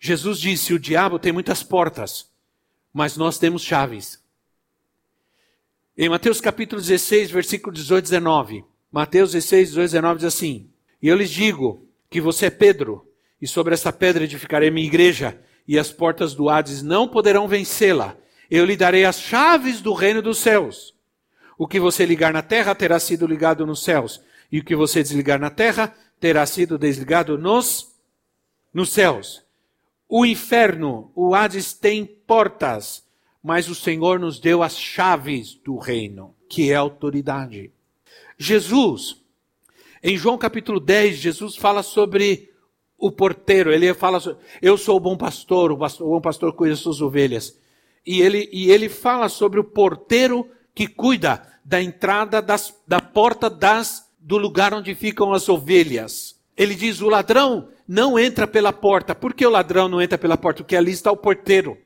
Jesus 0.00 0.40
disse: 0.40 0.72
o 0.72 0.78
diabo 0.78 1.18
tem 1.18 1.32
muitas 1.32 1.62
portas, 1.62 2.30
mas 2.94 3.14
nós 3.14 3.38
temos 3.38 3.60
chaves. 3.60 4.18
Em 5.94 6.08
Mateus 6.08 6.40
capítulo 6.40 6.80
16, 6.80 7.30
versículo 7.30 7.74
18 7.74 8.06
e 8.06 8.08
19. 8.08 8.64
Mateus 8.90 9.32
16, 9.32 9.68
18 9.68 9.84
e 9.84 9.92
19 9.92 10.16
diz 10.16 10.24
assim: 10.24 10.70
E 11.02 11.08
eu 11.08 11.14
lhes 11.14 11.28
digo 11.28 11.86
que 12.08 12.22
você 12.22 12.46
é 12.46 12.50
Pedro, 12.50 13.06
e 13.38 13.46
sobre 13.46 13.74
essa 13.74 13.92
pedra 13.92 14.24
edificarei 14.24 14.70
minha 14.70 14.86
igreja, 14.86 15.38
e 15.66 15.78
as 15.78 15.90
portas 15.90 16.34
do 16.34 16.48
Hades 16.48 16.82
não 16.82 17.08
poderão 17.08 17.46
vencê-la. 17.48 18.16
Eu 18.50 18.64
lhe 18.64 18.76
darei 18.76 19.04
as 19.04 19.20
chaves 19.20 19.80
do 19.80 19.92
reino 19.92 20.20
dos 20.20 20.38
céus. 20.38 20.94
O 21.56 21.66
que 21.66 21.78
você 21.78 22.04
ligar 22.04 22.32
na 22.32 22.42
terra 22.42 22.74
terá 22.74 22.98
sido 22.98 23.26
ligado 23.26 23.66
nos 23.66 23.82
céus, 23.82 24.20
e 24.50 24.58
o 24.58 24.64
que 24.64 24.74
você 24.74 25.02
desligar 25.02 25.38
na 25.38 25.50
terra 25.50 25.94
terá 26.18 26.44
sido 26.44 26.78
desligado 26.78 27.38
nos, 27.38 27.92
nos 28.72 28.90
céus. 28.90 29.42
O 30.08 30.26
inferno, 30.26 31.10
o 31.14 31.34
Hades, 31.34 31.72
tem 31.72 32.04
portas, 32.04 33.04
mas 33.42 33.68
o 33.68 33.74
Senhor 33.74 34.20
nos 34.20 34.38
deu 34.38 34.62
as 34.62 34.78
chaves 34.78 35.54
do 35.54 35.78
reino, 35.78 36.34
que 36.48 36.70
é 36.70 36.74
autoridade. 36.74 37.72
Jesus, 38.36 39.16
em 40.02 40.16
João 40.16 40.36
capítulo 40.36 40.78
10, 40.78 41.16
Jesus 41.16 41.56
fala 41.56 41.82
sobre 41.82 42.51
o 43.02 43.10
porteiro, 43.10 43.72
ele 43.72 43.92
fala, 43.94 44.22
eu 44.62 44.78
sou 44.78 44.96
o 44.96 45.00
bom 45.00 45.16
pastor, 45.16 45.72
o, 45.72 45.76
pastor, 45.76 46.06
o 46.06 46.10
bom 46.10 46.20
pastor 46.20 46.52
cuida 46.52 46.74
das 46.74 46.78
suas 46.78 47.00
ovelhas. 47.00 47.58
E 48.06 48.22
ele, 48.22 48.48
e 48.52 48.70
ele 48.70 48.88
fala 48.88 49.28
sobre 49.28 49.58
o 49.58 49.64
porteiro 49.64 50.48
que 50.72 50.86
cuida 50.86 51.42
da 51.64 51.82
entrada 51.82 52.40
das, 52.40 52.72
da 52.86 53.00
porta 53.00 53.50
das, 53.50 54.08
do 54.20 54.38
lugar 54.38 54.72
onde 54.72 54.94
ficam 54.94 55.32
as 55.32 55.48
ovelhas. 55.48 56.40
Ele 56.56 56.76
diz: 56.76 57.00
o 57.00 57.08
ladrão 57.08 57.70
não 57.88 58.16
entra 58.16 58.46
pela 58.46 58.72
porta. 58.72 59.16
Por 59.16 59.34
que 59.34 59.44
o 59.44 59.50
ladrão 59.50 59.88
não 59.88 60.00
entra 60.00 60.16
pela 60.16 60.36
porta? 60.36 60.62
Porque 60.62 60.76
ali 60.76 60.92
está 60.92 61.10
o 61.10 61.16
porteiro. 61.16 61.76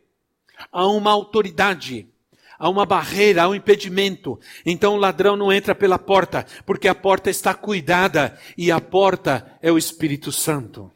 Há 0.71 0.87
uma 0.87 1.13
autoridade, 1.13 2.11
há 2.59 2.69
uma 2.69 2.85
barreira, 2.85 3.45
há 3.45 3.49
um 3.49 3.55
impedimento. 3.55 4.39
Então 4.67 4.95
o 4.95 4.99
ladrão 4.99 5.35
não 5.35 5.51
entra 5.51 5.75
pela 5.75 5.99
porta, 5.99 6.45
porque 6.67 6.89
a 6.89 6.95
porta 6.95 7.31
está 7.31 7.55
cuidada 7.55 8.39
e 8.57 8.71
a 8.71 8.81
porta 8.83 9.59
é 9.63 9.73
o 9.73 9.79
Espírito 9.79 10.31
Santo. 10.31 10.93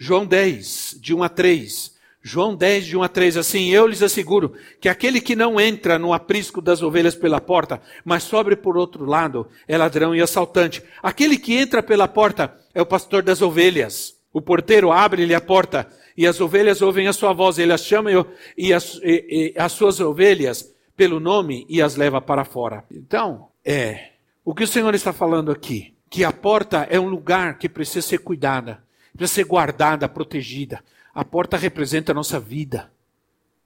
João 0.00 0.24
10, 0.24 0.98
de 1.00 1.12
1 1.12 1.22
a 1.24 1.28
3. 1.28 1.98
João 2.22 2.54
10, 2.54 2.86
de 2.86 2.96
1 2.96 3.02
a 3.02 3.08
3, 3.08 3.36
assim, 3.36 3.70
eu 3.70 3.86
lhes 3.86 4.02
asseguro 4.02 4.52
que 4.80 4.88
aquele 4.88 5.20
que 5.20 5.34
não 5.34 5.60
entra 5.60 5.98
no 5.98 6.12
aprisco 6.12 6.60
das 6.60 6.82
ovelhas 6.82 7.16
pela 7.16 7.40
porta, 7.40 7.82
mas 8.04 8.22
sobe 8.22 8.54
por 8.54 8.76
outro 8.76 9.04
lado, 9.04 9.48
é 9.66 9.76
ladrão 9.76 10.14
e 10.14 10.20
assaltante. 10.20 10.82
Aquele 11.02 11.36
que 11.36 11.56
entra 11.56 11.82
pela 11.82 12.06
porta 12.06 12.56
é 12.72 12.80
o 12.80 12.86
pastor 12.86 13.22
das 13.22 13.42
ovelhas. 13.42 14.16
O 14.32 14.40
porteiro 14.40 14.92
abre-lhe 14.92 15.34
a 15.34 15.40
porta 15.40 15.88
e 16.16 16.26
as 16.26 16.40
ovelhas 16.40 16.80
ouvem 16.80 17.08
a 17.08 17.12
sua 17.12 17.32
voz, 17.32 17.58
ele 17.58 17.72
as 17.72 17.84
chama 17.84 18.10
e 18.56 18.72
as, 18.72 19.00
e, 19.02 19.54
e, 19.56 19.60
as 19.60 19.72
suas 19.72 19.98
ovelhas 19.98 20.72
pelo 20.96 21.18
nome 21.18 21.66
e 21.68 21.82
as 21.82 21.96
leva 21.96 22.20
para 22.20 22.44
fora. 22.44 22.84
Então, 22.90 23.48
é, 23.64 24.10
o 24.44 24.54
que 24.54 24.64
o 24.64 24.68
Senhor 24.68 24.94
está 24.94 25.12
falando 25.12 25.50
aqui? 25.50 25.94
Que 26.08 26.24
a 26.24 26.32
porta 26.32 26.86
é 26.90 27.00
um 27.00 27.08
lugar 27.08 27.58
que 27.58 27.68
precisa 27.68 28.06
ser 28.06 28.18
cuidada, 28.18 28.82
precisa 29.18 29.34
ser 29.34 29.44
guardada, 29.44 30.08
protegida. 30.08 30.82
A 31.12 31.24
porta 31.24 31.56
representa 31.56 32.12
a 32.12 32.14
nossa 32.14 32.38
vida. 32.38 32.90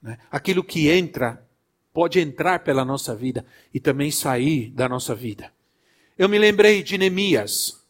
Né? 0.03 0.19
Aquilo 0.31 0.65
que 0.65 0.89
entra 0.89 1.47
pode 1.93 2.19
entrar 2.19 2.61
pela 2.61 2.85
nossa 2.85 3.15
vida 3.15 3.45
e 3.73 3.79
também 3.79 4.11
sair 4.11 4.71
da 4.71 4.89
nossa 4.89 5.15
vida. 5.15 5.53
Eu 6.19 6.29
me 6.29 6.39
lembrei 6.39 6.83
de 6.83 6.97
Neemias. 6.97 7.81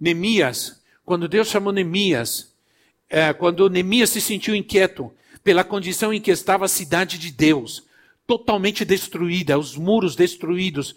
Neemias, 0.00 0.82
quando 1.04 1.28
Deus 1.28 1.48
chamou 1.48 1.72
Neemias, 1.72 2.54
é, 3.08 3.32
quando 3.32 3.68
Neemias 3.68 4.10
se 4.10 4.20
sentiu 4.20 4.54
inquieto 4.54 5.12
pela 5.44 5.62
condição 5.62 6.12
em 6.12 6.20
que 6.20 6.30
estava 6.30 6.64
a 6.64 6.68
cidade 6.68 7.18
de 7.18 7.30
Deus, 7.30 7.84
totalmente 8.26 8.84
destruída, 8.84 9.58
os 9.58 9.76
muros 9.76 10.16
destruídos. 10.16 10.96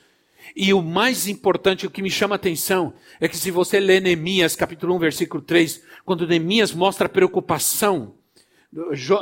E 0.55 0.73
o 0.73 0.81
mais 0.81 1.27
importante, 1.27 1.85
o 1.85 1.91
que 1.91 2.01
me 2.01 2.09
chama 2.09 2.35
a 2.35 2.37
atenção, 2.37 2.93
é 3.19 3.27
que 3.27 3.37
se 3.37 3.51
você 3.51 3.79
lê 3.79 3.99
Neemias, 3.99 4.55
capítulo 4.55 4.95
1, 4.95 4.99
versículo 4.99 5.43
3, 5.43 5.83
quando 6.05 6.27
Neemias 6.27 6.73
mostra 6.73 7.07
preocupação, 7.07 8.15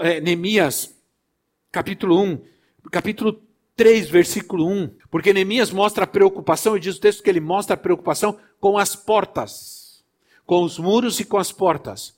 é, 0.02 0.22
Neemias, 0.22 0.96
capítulo 1.72 2.22
1, 2.22 2.42
capítulo 2.92 3.42
3, 3.76 4.10
versículo 4.10 4.68
1, 4.68 4.90
porque 5.12 5.34
Neemias 5.34 5.72
mostra 5.72 6.08
preocupação, 6.08 6.76
e 6.76 6.80
diz 6.80 6.98
o 6.98 7.02
texto 7.02 7.22
que 7.22 7.30
ele 7.30 7.40
mostra 7.40 7.78
preocupação 7.78 8.38
com 8.60 8.78
as 8.78 8.96
portas, 8.96 10.04
com 10.46 10.64
os 10.64 10.80
muros 10.80 11.20
e 11.20 11.26
com 11.26 11.38
as 11.38 11.52
portas. 11.52 12.16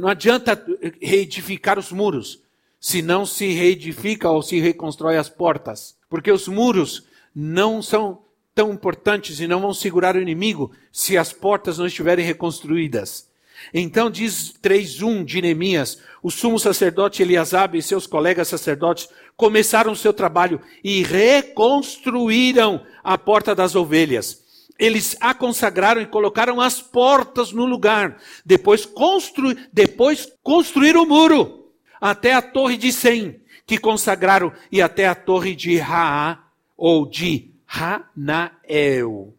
Não 0.00 0.08
adianta 0.08 0.64
reedificar 1.00 1.78
os 1.78 1.92
muros, 1.92 2.42
se 2.80 3.02
não 3.02 3.26
se 3.26 3.52
reedifica 3.52 4.30
ou 4.30 4.42
se 4.42 4.60
reconstrói 4.60 5.16
as 5.16 5.28
portas, 5.28 5.96
porque 6.08 6.30
os 6.30 6.48
muros 6.48 7.04
não 7.34 7.82
são 7.82 8.25
tão 8.56 8.72
importantes 8.72 9.38
e 9.38 9.46
não 9.46 9.60
vão 9.60 9.74
segurar 9.74 10.16
o 10.16 10.20
inimigo 10.20 10.72
se 10.90 11.18
as 11.18 11.30
portas 11.30 11.76
não 11.76 11.86
estiverem 11.86 12.24
reconstruídas. 12.24 13.28
Então 13.72 14.10
diz 14.10 14.54
3.1 14.62 15.24
de 15.26 15.42
Neemias, 15.42 15.98
o 16.22 16.30
sumo 16.30 16.58
sacerdote 16.58 17.22
Eliasabe 17.22 17.76
e 17.76 17.82
seus 17.82 18.06
colegas 18.06 18.48
sacerdotes 18.48 19.10
começaram 19.36 19.92
o 19.92 19.96
seu 19.96 20.12
trabalho 20.12 20.58
e 20.82 21.02
reconstruíram 21.02 22.82
a 23.04 23.18
porta 23.18 23.54
das 23.54 23.74
ovelhas. 23.74 24.42
Eles 24.78 25.18
a 25.20 25.34
consagraram 25.34 26.00
e 26.00 26.06
colocaram 26.06 26.58
as 26.58 26.80
portas 26.80 27.52
no 27.52 27.66
lugar. 27.66 28.18
Depois, 28.44 28.86
constru... 28.86 29.54
Depois 29.70 30.32
construíram 30.42 31.02
o 31.02 31.06
muro 31.06 31.72
até 32.00 32.32
a 32.32 32.42
torre 32.42 32.76
de 32.76 32.92
Sem, 32.92 33.40
que 33.66 33.78
consagraram, 33.78 34.52
e 34.70 34.80
até 34.82 35.08
a 35.08 35.14
torre 35.14 35.54
de 35.54 35.76
Raá, 35.78 36.38
ou 36.76 37.08
de 37.08 37.55
Hanael. 37.66 39.34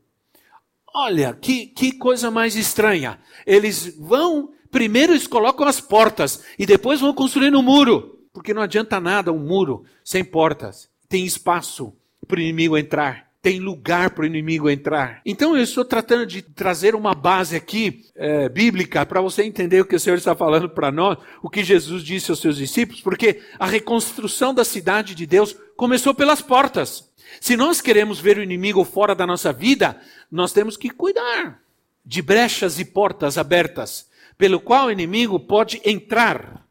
Olha, 0.93 1.33
que, 1.33 1.67
que 1.67 1.91
coisa 1.91 2.31
mais 2.31 2.55
estranha. 2.55 3.19
Eles 3.45 3.95
vão, 3.97 4.51
primeiro 4.71 5.13
eles 5.13 5.27
colocam 5.27 5.67
as 5.67 5.79
portas 5.79 6.43
e 6.57 6.65
depois 6.65 6.99
vão 6.99 7.13
construindo 7.13 7.59
um 7.59 7.63
muro. 7.63 8.19
Porque 8.33 8.53
não 8.53 8.61
adianta 8.61 8.99
nada 8.99 9.31
um 9.31 9.39
muro 9.39 9.83
sem 10.03 10.23
portas. 10.23 10.89
Tem 11.07 11.25
espaço 11.25 11.93
para 12.27 12.37
o 12.37 12.41
inimigo 12.41 12.77
entrar. 12.77 13.27
Tem 13.41 13.59
lugar 13.59 14.09
para 14.09 14.23
o 14.23 14.25
inimigo 14.25 14.69
entrar. 14.69 15.21
Então 15.25 15.55
eu 15.55 15.63
estou 15.63 15.85
tratando 15.85 16.25
de 16.25 16.41
trazer 16.41 16.95
uma 16.95 17.13
base 17.13 17.55
aqui 17.55 18.05
é, 18.15 18.49
bíblica 18.49 19.05
para 19.05 19.21
você 19.21 19.43
entender 19.43 19.81
o 19.81 19.85
que 19.85 19.95
o 19.95 19.99
Senhor 19.99 20.17
está 20.17 20.35
falando 20.35 20.69
para 20.69 20.91
nós, 20.91 21.17
o 21.41 21.49
que 21.49 21.63
Jesus 21.63 22.03
disse 22.03 22.29
aos 22.29 22.39
seus 22.39 22.57
discípulos, 22.57 23.01
porque 23.01 23.41
a 23.57 23.65
reconstrução 23.65 24.53
da 24.53 24.65
cidade 24.65 25.15
de 25.15 25.25
Deus 25.25 25.55
começou 25.75 26.13
pelas 26.13 26.41
portas. 26.41 27.06
Se 27.39 27.55
nós 27.55 27.81
queremos 27.81 28.19
ver 28.19 28.37
o 28.37 28.43
inimigo 28.43 28.83
fora 28.83 29.13
da 29.13 29.27
nossa 29.27 29.51
vida, 29.53 29.99
nós 30.31 30.53
temos 30.53 30.75
que 30.77 30.89
cuidar 30.89 31.61
de 32.05 32.21
brechas 32.21 32.79
e 32.79 32.85
portas 32.85 33.37
abertas, 33.37 34.09
pelo 34.37 34.59
qual 34.59 34.87
o 34.87 34.91
inimigo 34.91 35.39
pode 35.39 35.81
entrar. 35.83 36.65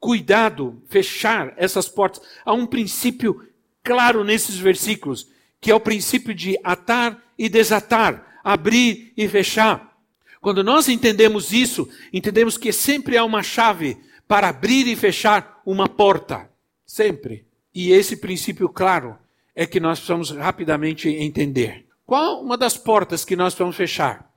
Cuidado, 0.00 0.82
fechar 0.88 1.52
essas 1.56 1.88
portas. 1.88 2.22
Há 2.44 2.52
um 2.52 2.66
princípio 2.66 3.46
claro 3.82 4.24
nesses 4.24 4.56
versículos, 4.56 5.28
que 5.60 5.70
é 5.70 5.74
o 5.74 5.80
princípio 5.80 6.34
de 6.34 6.58
atar 6.64 7.22
e 7.38 7.48
desatar, 7.48 8.40
abrir 8.42 9.12
e 9.16 9.28
fechar. 9.28 9.94
Quando 10.40 10.62
nós 10.62 10.88
entendemos 10.88 11.52
isso, 11.52 11.88
entendemos 12.12 12.58
que 12.58 12.72
sempre 12.72 13.16
há 13.16 13.24
uma 13.24 13.42
chave 13.42 13.96
para 14.28 14.48
abrir 14.48 14.86
e 14.86 14.96
fechar 14.96 15.60
uma 15.64 15.88
porta. 15.88 16.50
Sempre. 16.86 17.46
E 17.74 17.90
esse 17.92 18.16
princípio 18.16 18.68
claro 18.68 19.18
é 19.54 19.66
que 19.66 19.78
nós 19.78 19.98
precisamos 19.98 20.30
rapidamente 20.30 21.08
entender. 21.08 21.86
Qual 22.06 22.42
uma 22.42 22.56
das 22.56 22.76
portas 22.76 23.24
que 23.24 23.36
nós 23.36 23.54
vamos 23.54 23.76
fechar? 23.76 24.30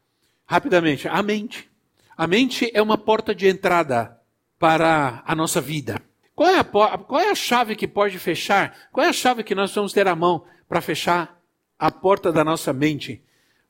Rapidamente, 0.45 1.07
a 1.07 1.21
mente. 1.21 1.69
A 2.15 2.25
mente 2.25 2.71
é 2.73 2.81
uma 2.81 2.97
porta 2.97 3.35
de 3.35 3.47
entrada 3.47 4.19
para 4.57 5.21
a 5.25 5.35
nossa 5.35 5.59
vida. 5.59 6.01
Qual 6.35 6.49
é 6.49 6.59
a, 6.59 6.63
qual 6.63 7.19
é 7.19 7.29
a 7.29 7.35
chave 7.35 7.75
que 7.75 7.87
pode 7.87 8.17
fechar? 8.19 8.89
Qual 8.91 9.05
é 9.05 9.09
a 9.09 9.13
chave 9.13 9.43
que 9.43 9.55
nós 9.55 9.73
vamos 9.73 9.91
ter 9.91 10.07
à 10.07 10.15
mão 10.15 10.45
para 10.69 10.81
fechar 10.81 11.41
a 11.77 11.91
porta 11.91 12.31
da 12.31 12.43
nossa 12.43 12.71
mente? 12.71 13.21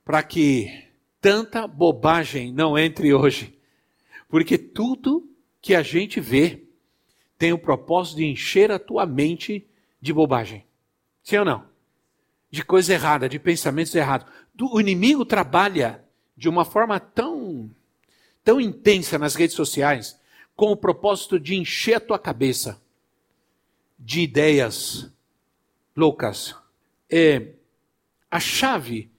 Para 0.04 0.22
que 0.22 0.86
tanta 1.20 1.66
bobagem 1.66 2.52
não 2.52 2.78
entre 2.78 3.12
hoje. 3.12 3.58
Porque 4.28 4.56
tudo 4.56 5.28
que 5.60 5.74
a 5.74 5.82
gente 5.82 6.20
vê 6.20 6.62
tem 7.38 7.52
o 7.52 7.58
propósito 7.58 8.18
de 8.18 8.26
encher 8.26 8.70
a 8.70 8.78
tua 8.78 9.06
mente 9.06 9.66
de 10.00 10.12
bobagem. 10.12 10.67
Sim 11.28 11.36
ou 11.36 11.44
não? 11.44 11.66
De 12.50 12.64
coisa 12.64 12.94
errada, 12.94 13.28
de 13.28 13.38
pensamentos 13.38 13.94
errados. 13.94 14.26
O 14.58 14.80
inimigo 14.80 15.26
trabalha 15.26 16.02
de 16.34 16.48
uma 16.48 16.64
forma 16.64 16.98
tão, 16.98 17.70
tão 18.42 18.58
intensa 18.58 19.18
nas 19.18 19.34
redes 19.34 19.54
sociais, 19.54 20.18
com 20.56 20.72
o 20.72 20.76
propósito 20.76 21.38
de 21.38 21.54
encher 21.54 21.96
a 21.96 22.00
tua 22.00 22.18
cabeça 22.18 22.80
de 23.98 24.22
ideias 24.22 25.12
loucas. 25.94 26.56
É, 27.10 27.48
a 28.30 28.40
chave 28.40 29.10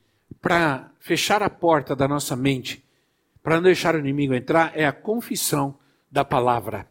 para 0.42 0.89
fechar 1.00 1.44
a 1.44 1.50
porta 1.50 1.96
da 1.96 2.08
nossa 2.08 2.36
mente, 2.36 2.84
para 3.44 3.58
não 3.58 3.62
deixar 3.62 3.94
o 3.94 4.00
inimigo 4.00 4.34
entrar, 4.34 4.75
é 4.75 4.84
a 4.84 4.92
confissão 4.92 5.78
da 6.12 6.25
palavra. 6.25 6.89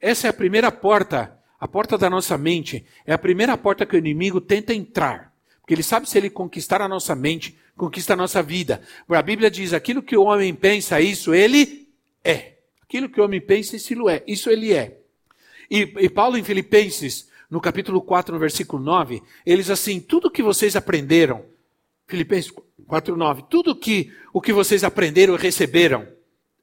Essa 0.00 0.26
é 0.26 0.30
a 0.30 0.34
primeira 0.34 0.72
porta, 0.72 1.35
a 1.58 1.66
porta 1.66 1.96
da 1.96 2.10
nossa 2.10 2.36
mente, 2.36 2.84
é 3.06 3.12
a 3.12 3.18
primeira 3.18 3.56
porta 3.56 3.86
que 3.86 3.96
o 3.96 3.98
inimigo 3.98 4.40
tenta 4.40 4.74
entrar. 4.74 5.32
Porque 5.60 5.74
ele 5.74 5.82
sabe 5.82 6.08
se 6.08 6.16
ele 6.16 6.30
conquistar 6.30 6.80
a 6.80 6.88
nossa 6.88 7.14
mente, 7.14 7.56
conquista 7.76 8.12
a 8.12 8.16
nossa 8.16 8.42
vida. 8.42 8.80
A 9.08 9.22
Bíblia 9.22 9.50
diz: 9.50 9.72
aquilo 9.72 10.02
que 10.02 10.16
o 10.16 10.24
homem 10.24 10.54
pensa, 10.54 11.00
isso 11.00 11.34
ele 11.34 11.88
é. 12.22 12.58
Aquilo 12.82 13.08
que 13.08 13.20
o 13.20 13.24
homem 13.24 13.40
pensa, 13.40 13.74
isso 13.74 14.08
é. 14.08 14.22
Isso 14.26 14.48
ele 14.48 14.72
é. 14.72 14.98
E, 15.70 15.92
e 15.98 16.08
Paulo, 16.08 16.38
em 16.38 16.44
Filipenses, 16.44 17.28
no 17.50 17.60
capítulo 17.60 18.00
4, 18.00 18.32
no 18.32 18.38
versículo 18.40 18.82
9, 18.82 19.22
eles 19.44 19.70
assim: 19.70 19.98
tudo 19.98 20.30
que 20.30 20.42
vocês 20.42 20.76
aprenderam, 20.76 21.44
Filipenses 22.06 22.52
4, 22.86 23.16
9, 23.16 23.44
tudo 23.50 23.74
que, 23.74 24.12
o 24.32 24.40
que 24.40 24.52
vocês 24.52 24.84
aprenderam 24.84 25.34
e 25.34 25.38
receberam, 25.38 26.06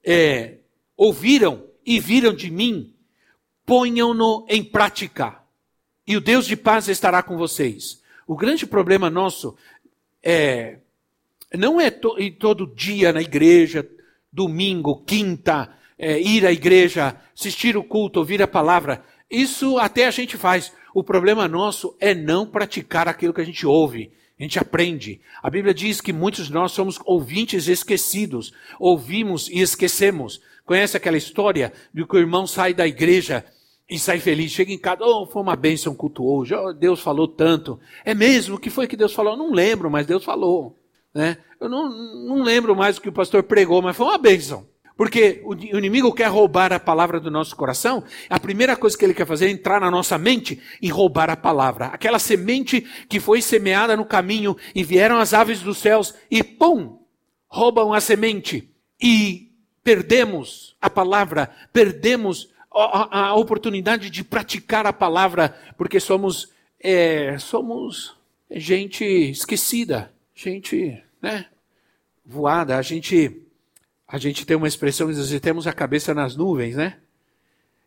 é, 0.03 0.59
ouviram 0.95 1.65
e 1.85 1.99
viram 1.99 2.33
de 2.33 2.49
mim, 2.49 2.93
ponham-no 3.65 4.45
em 4.49 4.63
prática. 4.63 5.39
E 6.05 6.17
o 6.17 6.21
Deus 6.21 6.45
de 6.45 6.55
paz 6.55 6.87
estará 6.87 7.23
com 7.23 7.37
vocês. 7.37 8.01
O 8.27 8.35
grande 8.35 8.65
problema 8.65 9.09
nosso 9.09 9.55
é 10.21 10.77
não 11.55 11.79
é 11.79 11.91
to, 11.91 12.15
todo 12.39 12.65
dia 12.65 13.13
na 13.13 13.21
igreja, 13.21 13.87
domingo, 14.31 15.03
quinta, 15.05 15.69
é, 15.97 16.19
ir 16.19 16.45
à 16.45 16.51
igreja, 16.51 17.15
assistir 17.37 17.77
o 17.77 17.83
culto, 17.83 18.19
ouvir 18.19 18.41
a 18.41 18.47
palavra. 18.47 19.03
Isso 19.29 19.77
até 19.77 20.07
a 20.07 20.11
gente 20.11 20.35
faz. 20.35 20.73
O 20.93 21.03
problema 21.03 21.47
nosso 21.47 21.95
é 21.99 22.15
não 22.15 22.45
praticar 22.45 23.07
aquilo 23.07 23.33
que 23.33 23.41
a 23.41 23.45
gente 23.45 23.65
ouve. 23.65 24.11
A 24.39 24.43
gente 24.43 24.57
aprende. 24.57 25.21
A 25.41 25.49
Bíblia 25.49 25.73
diz 25.73 26.01
que 26.01 26.11
muitos 26.11 26.47
de 26.47 26.53
nós 26.53 26.71
somos 26.71 26.99
ouvintes 27.05 27.67
esquecidos. 27.67 28.51
Ouvimos 28.79 29.47
e 29.47 29.59
esquecemos. 29.59 30.41
Conhece 30.65 30.97
aquela 30.97 31.17
história 31.17 31.71
de 31.93 32.05
que 32.05 32.15
o 32.15 32.19
irmão 32.19 32.47
sai 32.47 32.73
da 32.73 32.87
igreja 32.87 33.45
e 33.89 33.99
sai 33.99 34.19
feliz, 34.19 34.51
chega 34.51 34.71
em 34.71 34.77
casa, 34.77 35.03
oh, 35.03 35.25
foi 35.25 35.41
uma 35.41 35.55
bênção 35.55 35.93
culto 35.93 36.25
hoje, 36.25 36.55
oh, 36.55 36.73
Deus 36.73 37.01
falou 37.01 37.27
tanto. 37.27 37.79
É 38.05 38.13
mesmo? 38.13 38.55
O 38.55 38.59
que 38.59 38.69
foi 38.69 38.87
que 38.87 38.95
Deus 38.95 39.13
falou? 39.13 39.33
Eu 39.33 39.37
não 39.37 39.51
lembro, 39.51 39.89
mas 39.89 40.07
Deus 40.07 40.23
falou. 40.23 40.79
Né? 41.13 41.37
Eu 41.59 41.69
não, 41.69 41.89
não 41.89 42.43
lembro 42.43 42.75
mais 42.75 42.97
o 42.97 43.01
que 43.01 43.09
o 43.09 43.13
pastor 43.13 43.43
pregou, 43.43 43.81
mas 43.81 43.95
foi 43.95 44.07
uma 44.07 44.17
bênção. 44.17 44.65
Porque 44.95 45.41
o 45.43 45.53
inimigo 45.55 46.13
quer 46.13 46.27
roubar 46.27 46.71
a 46.71 46.79
palavra 46.79 47.19
do 47.19 47.31
nosso 47.31 47.55
coração, 47.55 48.03
a 48.29 48.39
primeira 48.39 48.75
coisa 48.75 48.95
que 48.95 49.03
ele 49.03 49.13
quer 49.13 49.25
fazer 49.25 49.47
é 49.47 49.49
entrar 49.49 49.81
na 49.81 49.89
nossa 49.89 50.17
mente 50.19 50.61
e 50.81 50.87
roubar 50.89 51.31
a 51.31 51.35
palavra. 51.35 51.87
Aquela 51.87 52.19
semente 52.19 52.81
que 53.09 53.19
foi 53.19 53.41
semeada 53.41 53.97
no 53.97 54.05
caminho 54.05 54.55
e 54.75 54.83
vieram 54.83 55.17
as 55.17 55.33
aves 55.33 55.61
dos 55.61 55.79
céus 55.79 56.13
e 56.29 56.43
pum, 56.43 56.99
roubam 57.47 57.91
a 57.91 57.99
semente 57.99 58.69
e 59.01 59.51
perdemos 59.83 60.75
a 60.79 60.89
palavra, 60.89 61.49
perdemos 61.73 62.52
a, 62.73 63.27
a 63.27 63.35
oportunidade 63.35 64.09
de 64.09 64.23
praticar 64.23 64.85
a 64.85 64.93
palavra, 64.93 65.55
porque 65.77 65.99
somos, 65.99 66.49
é, 66.79 67.37
somos 67.37 68.15
gente 68.49 69.03
esquecida, 69.05 70.11
gente 70.33 71.01
né, 71.21 71.45
voada, 72.25 72.77
a 72.77 72.81
gente, 72.81 73.41
a 74.07 74.17
gente 74.17 74.45
tem 74.45 74.57
uma 74.57 74.67
expressão 74.67 75.07
que 75.07 75.13
diz 75.13 75.39
temos 75.39 75.67
a 75.67 75.73
cabeça 75.73 76.13
nas 76.13 76.35
nuvens, 76.35 76.75
né? 76.75 76.97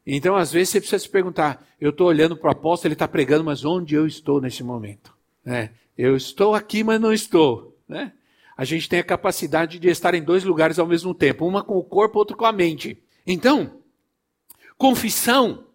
Então, 0.07 0.37
às 0.37 0.53
vezes, 0.53 0.69
você 0.69 0.81
precisa 0.81 1.01
se 1.01 1.09
perguntar: 1.09 1.67
eu 1.81 1.91
estou 1.91 2.07
olhando 2.07 2.37
para 2.37 2.49
o 2.49 2.53
apóstolo, 2.53 2.89
ele 2.89 2.95
está 2.95 3.09
pregando, 3.09 3.43
mas 3.43 3.65
onde 3.65 3.97
eu 3.97 4.07
estou 4.07 4.41
nesse 4.41 4.63
momento? 4.63 5.13
Né? 5.45 5.71
Eu 5.99 6.17
estou 6.17 6.55
aqui, 6.55 6.85
mas 6.85 7.01
não 7.01 7.13
estou. 7.13 7.77
Né? 7.89 8.13
A 8.57 8.65
gente 8.65 8.89
tem 8.89 9.01
a 9.01 9.05
capacidade 9.05 9.81
de 9.81 9.89
estar 9.89 10.15
em 10.15 10.23
dois 10.23 10.45
lugares 10.45 10.79
ao 10.79 10.87
mesmo 10.87 11.13
tempo, 11.13 11.45
uma 11.45 11.65
com 11.65 11.77
o 11.77 11.83
corpo, 11.83 12.19
outra 12.19 12.37
com 12.37 12.45
a 12.45 12.53
mente. 12.53 13.03
Então, 13.27 13.81
Confissão 14.77 15.67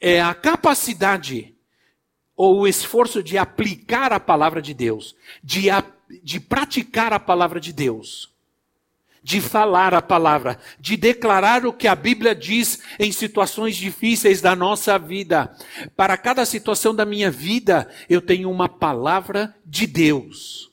é 0.00 0.20
a 0.20 0.34
capacidade 0.34 1.54
ou 2.36 2.60
o 2.60 2.68
esforço 2.68 3.22
de 3.22 3.36
aplicar 3.36 4.12
a 4.12 4.20
palavra 4.20 4.62
de 4.62 4.72
Deus, 4.72 5.16
de, 5.42 5.66
de 6.22 6.38
praticar 6.38 7.12
a 7.12 7.18
palavra 7.18 7.58
de 7.60 7.72
Deus, 7.72 8.32
de 9.22 9.40
falar 9.40 9.92
a 9.92 10.00
palavra, 10.00 10.58
de 10.78 10.96
declarar 10.96 11.66
o 11.66 11.72
que 11.72 11.88
a 11.88 11.96
Bíblia 11.96 12.34
diz 12.34 12.80
em 12.98 13.10
situações 13.10 13.76
difíceis 13.76 14.40
da 14.40 14.54
nossa 14.54 14.96
vida. 14.98 15.52
Para 15.96 16.16
cada 16.16 16.46
situação 16.46 16.94
da 16.94 17.04
minha 17.04 17.30
vida, 17.30 17.90
eu 18.08 18.22
tenho 18.22 18.48
uma 18.50 18.68
palavra 18.68 19.54
de 19.66 19.86
Deus. 19.86 20.70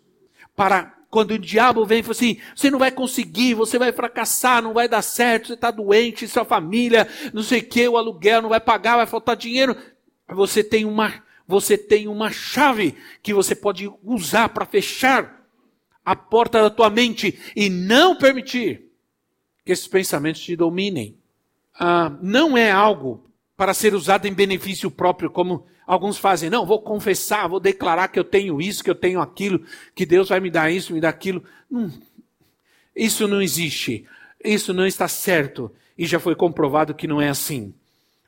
Para 0.55 0.95
quando 1.09 1.31
o 1.31 1.39
diabo 1.39 1.85
vem 1.85 1.99
e 1.99 2.03
fala 2.03 2.11
assim: 2.11 2.37
você 2.55 2.69
não 2.69 2.79
vai 2.79 2.91
conseguir, 2.91 3.53
você 3.53 3.77
vai 3.77 3.91
fracassar, 3.91 4.61
não 4.61 4.73
vai 4.73 4.87
dar 4.87 5.01
certo, 5.01 5.47
você 5.47 5.53
está 5.53 5.71
doente, 5.71 6.27
sua 6.27 6.45
família, 6.45 7.07
não 7.33 7.43
sei 7.43 7.59
o 7.59 7.65
que, 7.65 7.87
o 7.87 7.97
aluguel 7.97 8.41
não 8.41 8.49
vai 8.49 8.59
pagar, 8.59 8.97
vai 8.97 9.07
faltar 9.07 9.35
dinheiro. 9.35 9.75
Você 10.29 10.63
tem 10.63 10.85
uma, 10.85 11.23
você 11.47 11.77
tem 11.77 12.07
uma 12.07 12.31
chave 12.31 12.95
que 13.21 13.33
você 13.33 13.55
pode 13.55 13.91
usar 14.03 14.49
para 14.49 14.65
fechar 14.65 15.45
a 16.03 16.15
porta 16.15 16.61
da 16.61 16.69
tua 16.69 16.89
mente 16.89 17.39
e 17.55 17.69
não 17.69 18.15
permitir 18.15 18.91
que 19.65 19.71
esses 19.71 19.87
pensamentos 19.87 20.41
te 20.41 20.55
dominem. 20.55 21.17
Ah, 21.77 22.15
não 22.21 22.57
é 22.57 22.71
algo 22.71 23.29
para 23.57 23.73
ser 23.73 23.93
usado 23.95 24.27
em 24.27 24.33
benefício 24.33 24.91
próprio, 24.91 25.29
como 25.29 25.65
Alguns 25.85 26.17
fazem, 26.17 26.49
não, 26.49 26.65
vou 26.65 26.81
confessar, 26.81 27.47
vou 27.47 27.59
declarar 27.59 28.07
que 28.07 28.19
eu 28.19 28.23
tenho 28.23 28.61
isso, 28.61 28.83
que 28.83 28.89
eu 28.89 28.95
tenho 28.95 29.21
aquilo, 29.21 29.63
que 29.93 30.05
Deus 30.05 30.29
vai 30.29 30.39
me 30.39 30.49
dar 30.49 30.71
isso, 30.71 30.93
me 30.93 30.99
dar 30.99 31.09
aquilo. 31.09 31.43
Isso 32.95 33.27
não 33.27 33.41
existe. 33.41 34.05
Isso 34.43 34.73
não 34.73 34.85
está 34.85 35.07
certo. 35.07 35.71
E 35.97 36.05
já 36.05 36.19
foi 36.19 36.35
comprovado 36.35 36.93
que 36.93 37.07
não 37.07 37.21
é 37.21 37.29
assim. 37.29 37.73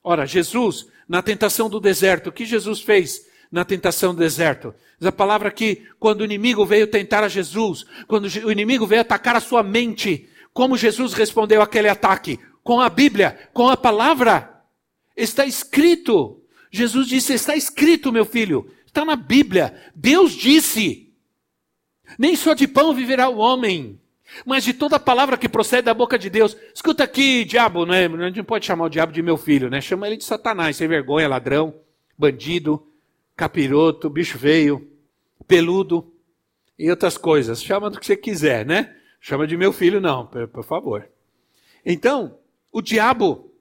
Ora, 0.03 0.25
Jesus, 0.25 0.87
na 1.07 1.21
tentação 1.21 1.69
do 1.69 1.79
deserto, 1.79 2.27
o 2.27 2.31
que 2.31 2.45
Jesus 2.45 2.81
fez 2.81 3.25
na 3.51 3.65
tentação 3.65 4.13
do 4.13 4.19
deserto? 4.19 4.73
Diz 4.99 5.07
a 5.07 5.11
palavra 5.11 5.51
que 5.51 5.87
quando 5.99 6.21
o 6.21 6.25
inimigo 6.25 6.65
veio 6.65 6.87
tentar 6.87 7.23
a 7.23 7.27
Jesus, 7.27 7.85
quando 8.07 8.25
o 8.25 8.51
inimigo 8.51 8.85
veio 8.85 9.01
atacar 9.01 9.35
a 9.35 9.41
sua 9.41 9.63
mente, 9.63 10.29
como 10.53 10.77
Jesus 10.77 11.13
respondeu 11.13 11.61
àquele 11.61 11.89
ataque? 11.89 12.39
Com 12.63 12.81
a 12.81 12.89
Bíblia, 12.89 13.49
com 13.53 13.69
a 13.69 13.77
palavra. 13.77 14.61
Está 15.15 15.45
escrito. 15.45 16.41
Jesus 16.71 17.07
disse: 17.07 17.33
Está 17.33 17.55
escrito, 17.55 18.11
meu 18.11 18.25
filho, 18.25 18.71
está 18.85 19.05
na 19.05 19.15
Bíblia. 19.15 19.75
Deus 19.95 20.33
disse: 20.33 21.13
Nem 22.17 22.35
só 22.35 22.53
de 22.53 22.67
pão 22.67 22.93
viverá 22.93 23.29
o 23.29 23.37
homem, 23.37 23.99
mas 24.45 24.63
de 24.63 24.73
toda 24.73 24.99
palavra 24.99 25.37
que 25.37 25.49
procede 25.49 25.83
da 25.83 25.93
boca 25.93 26.17
de 26.17 26.29
Deus. 26.29 26.57
Escuta 26.73 27.03
aqui, 27.03 27.45
diabo, 27.45 27.85
né? 27.85 28.05
A 28.05 28.25
gente 28.27 28.37
não 28.37 28.43
pode 28.43 28.65
chamar 28.65 28.85
o 28.85 28.89
diabo 28.89 29.11
de 29.11 29.21
meu 29.21 29.37
filho, 29.37 29.69
né? 29.69 29.81
Chama 29.81 30.07
ele 30.07 30.17
de 30.17 30.23
Satanás, 30.23 30.75
sem 30.75 30.87
vergonha, 30.87 31.27
ladrão, 31.27 31.73
bandido, 32.17 32.85
capiroto, 33.35 34.09
bicho 34.09 34.37
feio, 34.37 34.89
peludo 35.47 36.11
e 36.77 36.89
outras 36.89 37.17
coisas. 37.17 37.63
Chama 37.63 37.89
do 37.89 37.99
que 37.99 38.05
você 38.05 38.17
quiser, 38.17 38.65
né? 38.65 38.95
Chama 39.19 39.47
de 39.47 39.57
meu 39.57 39.73
filho, 39.73 39.99
não, 39.99 40.25
por 40.25 40.63
favor. 40.63 41.07
Então, 41.85 42.37
o 42.71 42.81
diabo 42.81 43.51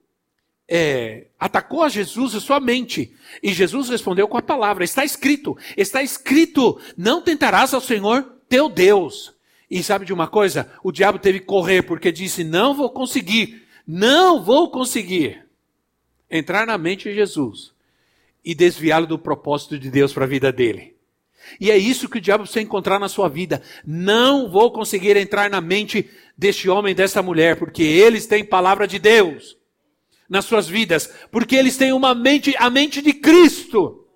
é, 0.68 1.26
atacou 1.38 1.82
a 1.82 1.88
Jesus 1.88 2.34
a 2.34 2.40
sua 2.40 2.58
mente. 2.58 3.14
E 3.42 3.52
Jesus 3.52 3.88
respondeu 3.88 4.26
com 4.26 4.36
a 4.36 4.42
palavra: 4.42 4.84
Está 4.84 5.04
escrito, 5.04 5.56
está 5.76 6.02
escrito, 6.02 6.80
não 6.96 7.22
tentarás 7.22 7.72
ao 7.72 7.80
Senhor 7.80 8.22
teu 8.48 8.68
Deus. 8.68 9.34
E 9.70 9.82
sabe 9.82 10.04
de 10.04 10.12
uma 10.12 10.28
coisa? 10.28 10.70
O 10.82 10.92
diabo 10.92 11.18
teve 11.18 11.40
que 11.40 11.46
correr 11.46 11.82
porque 11.82 12.10
disse: 12.10 12.42
Não 12.42 12.74
vou 12.74 12.90
conseguir, 12.90 13.62
não 13.86 14.42
vou 14.42 14.70
conseguir 14.70 15.44
entrar 16.30 16.66
na 16.66 16.76
mente 16.76 17.08
de 17.08 17.14
Jesus 17.14 17.72
e 18.44 18.54
desviá-lo 18.54 19.06
do 19.06 19.18
propósito 19.18 19.78
de 19.78 19.90
Deus 19.90 20.12
para 20.12 20.24
a 20.24 20.28
vida 20.28 20.52
dele. 20.52 20.94
E 21.60 21.70
é 21.70 21.76
isso 21.76 22.08
que 22.08 22.18
o 22.18 22.20
diabo 22.20 22.42
precisa 22.42 22.62
encontrar 22.62 22.98
na 22.98 23.08
sua 23.08 23.28
vida. 23.28 23.62
Não 23.84 24.50
vou 24.50 24.72
conseguir 24.72 25.16
entrar 25.16 25.48
na 25.48 25.60
mente 25.60 26.10
deste 26.36 26.68
homem 26.68 26.92
desta 26.92 27.22
mulher, 27.22 27.56
porque 27.56 27.84
eles 27.84 28.26
têm 28.26 28.44
palavra 28.44 28.86
de 28.88 28.98
Deus 28.98 29.56
nas 30.28 30.44
suas 30.44 30.68
vidas, 30.68 31.12
porque 31.30 31.56
eles 31.56 31.76
têm 31.76 31.92
uma 31.92 32.14
mente, 32.14 32.54
a 32.58 32.68
mente 32.68 33.00
de 33.00 33.12
Cristo, 33.12 34.06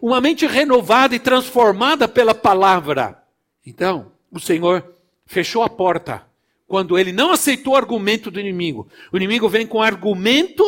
uma 0.00 0.20
mente 0.20 0.46
renovada 0.46 1.14
e 1.14 1.18
transformada 1.18 2.08
pela 2.08 2.34
palavra. 2.34 3.22
Então, 3.64 4.12
o 4.30 4.40
Senhor 4.40 4.94
fechou 5.26 5.62
a 5.62 5.68
porta 5.68 6.26
quando 6.66 6.98
ele 6.98 7.12
não 7.12 7.32
aceitou 7.32 7.72
o 7.72 7.76
argumento 7.76 8.30
do 8.30 8.38
inimigo. 8.38 8.88
O 9.12 9.16
inimigo 9.16 9.48
vem 9.48 9.66
com 9.66 9.82
argumento, 9.82 10.64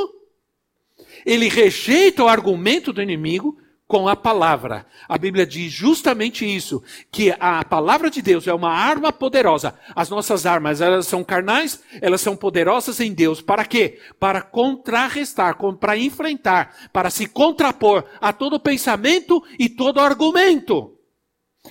ele 1.25 1.49
rejeita 1.49 2.25
o 2.25 2.29
argumento 2.29 2.93
do 2.93 3.01
inimigo 3.01 3.57
com 3.93 4.09
a 4.09 4.17
palavra. 4.17 4.87
A 5.07 5.19
Bíblia 5.19 5.45
diz 5.45 5.71
justamente 5.71 6.47
isso, 6.47 6.83
que 7.11 7.31
a 7.39 7.63
palavra 7.63 8.09
de 8.09 8.23
Deus 8.23 8.47
é 8.47 8.55
uma 8.55 8.71
arma 8.71 9.13
poderosa. 9.13 9.79
As 9.95 10.09
nossas 10.09 10.47
armas, 10.47 10.81
elas 10.81 11.07
são 11.07 11.23
carnais, 11.23 11.85
elas 12.01 12.23
são 12.23 12.35
poderosas 12.35 13.01
em 13.01 13.13
Deus. 13.13 13.43
Para 13.43 13.67
quê? 13.67 14.01
Para 14.19 14.41
contrarrestar, 14.41 15.59
para 15.79 15.99
enfrentar, 15.99 16.89
para 16.91 17.11
se 17.11 17.27
contrapor 17.27 18.05
a 18.19 18.33
todo 18.33 18.59
pensamento 18.59 19.45
e 19.59 19.69
todo 19.69 20.01
argumento. 20.01 20.97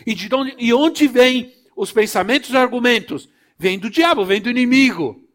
E 0.06 0.14
de 0.14 0.30
onde, 0.32 0.56
e 0.60 0.72
onde 0.76 1.08
vem 1.08 1.52
os 1.76 1.92
pensamentos 1.92 2.52
e 2.52 2.56
argumentos? 2.56 3.28
Vem 3.58 3.80
do 3.80 3.90
diabo, 3.90 4.24
vem 4.24 4.40
do 4.40 4.52
inimigo. 4.52 5.28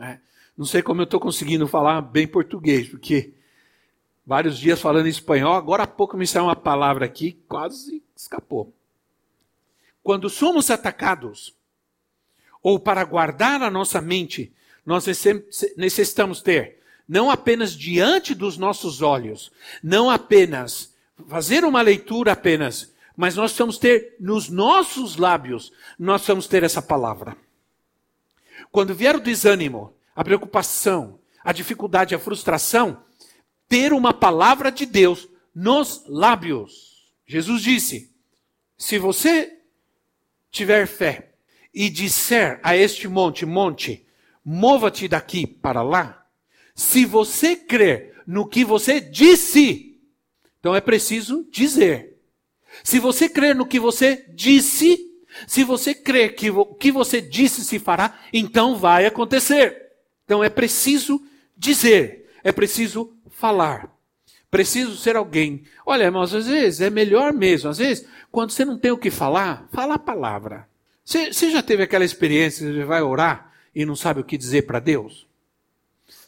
É. 0.00 0.20
Não 0.56 0.64
sei 0.64 0.80
como 0.80 1.02
eu 1.02 1.04
estou 1.04 1.20
conseguindo 1.20 1.68
falar 1.68 2.00
bem 2.00 2.26
português, 2.26 2.88
porque 2.88 3.34
vários 4.26 4.58
dias 4.58 4.80
falando 4.80 5.06
espanhol, 5.06 5.54
agora 5.54 5.84
há 5.84 5.86
pouco 5.86 6.16
me 6.16 6.26
saiu 6.26 6.44
uma 6.44 6.56
palavra 6.56 7.04
aqui, 7.04 7.38
quase 7.48 8.02
escapou. 8.16 8.72
Quando 10.02 10.30
somos 10.30 10.70
atacados, 10.70 11.54
ou 12.62 12.78
para 12.78 13.04
guardar 13.04 13.62
a 13.62 13.70
nossa 13.70 14.00
mente, 14.00 14.52
nós 14.84 15.06
necessitamos 15.76 16.42
ter, 16.42 16.80
não 17.08 17.30
apenas 17.30 17.72
diante 17.72 18.34
dos 18.34 18.56
nossos 18.56 19.02
olhos, 19.02 19.50
não 19.82 20.10
apenas 20.10 20.94
fazer 21.28 21.64
uma 21.64 21.82
leitura 21.82 22.32
apenas, 22.32 22.92
mas 23.16 23.36
nós 23.36 23.50
precisamos 23.50 23.78
ter 23.78 24.16
nos 24.18 24.48
nossos 24.48 25.16
lábios, 25.16 25.72
nós 25.98 26.20
precisamos 26.22 26.46
ter 26.46 26.62
essa 26.62 26.80
palavra. 26.80 27.36
Quando 28.70 28.94
vier 28.94 29.16
o 29.16 29.20
desânimo, 29.20 29.92
a 30.14 30.24
preocupação, 30.24 31.18
a 31.42 31.52
dificuldade, 31.52 32.14
a 32.14 32.18
frustração, 32.18 33.02
ter 33.70 33.92
uma 33.92 34.12
palavra 34.12 34.70
de 34.72 34.84
Deus 34.84 35.28
nos 35.54 36.04
lábios. 36.08 37.06
Jesus 37.24 37.62
disse: 37.62 38.12
se 38.76 38.98
você 38.98 39.58
tiver 40.50 40.86
fé 40.86 41.30
e 41.72 41.88
disser 41.88 42.58
a 42.64 42.76
este 42.76 43.06
monte, 43.06 43.46
monte, 43.46 44.04
mova-te 44.44 45.06
daqui 45.06 45.46
para 45.46 45.82
lá, 45.82 46.26
se 46.74 47.06
você 47.06 47.54
crer 47.54 48.20
no 48.26 48.44
que 48.44 48.64
você 48.64 49.00
disse, 49.00 50.00
então 50.58 50.74
é 50.74 50.80
preciso 50.80 51.46
dizer. 51.48 52.18
Se 52.82 52.98
você 52.98 53.28
crer 53.28 53.54
no 53.54 53.66
que 53.66 53.78
você 53.78 54.24
disse, 54.34 54.98
se 55.46 55.62
você 55.62 55.94
crer 55.94 56.34
que 56.34 56.50
o 56.50 56.66
que 56.66 56.90
você 56.90 57.20
disse 57.20 57.64
se 57.64 57.78
fará, 57.78 58.18
então 58.32 58.76
vai 58.76 59.06
acontecer. 59.06 59.92
Então 60.24 60.42
é 60.42 60.48
preciso 60.48 61.24
dizer, 61.56 62.28
é 62.42 62.50
preciso 62.50 63.16
falar. 63.40 63.90
Preciso 64.50 64.96
ser 64.96 65.16
alguém. 65.16 65.64
Olha, 65.86 66.10
mas 66.10 66.34
às 66.34 66.46
vezes 66.46 66.80
é 66.80 66.90
melhor 66.90 67.32
mesmo. 67.32 67.70
Às 67.70 67.78
vezes, 67.78 68.06
quando 68.30 68.50
você 68.50 68.64
não 68.64 68.78
tem 68.78 68.90
o 68.90 68.98
que 68.98 69.10
falar, 69.10 69.66
fala 69.72 69.94
a 69.94 69.98
palavra. 69.98 70.68
Você, 71.04 71.32
você 71.32 71.50
já 71.50 71.62
teve 71.62 71.82
aquela 71.82 72.04
experiência, 72.04 72.70
você 72.70 72.84
vai 72.84 73.00
orar 73.00 73.52
e 73.74 73.86
não 73.86 73.96
sabe 73.96 74.20
o 74.20 74.24
que 74.24 74.36
dizer 74.36 74.62
para 74.62 74.78
Deus? 74.78 75.26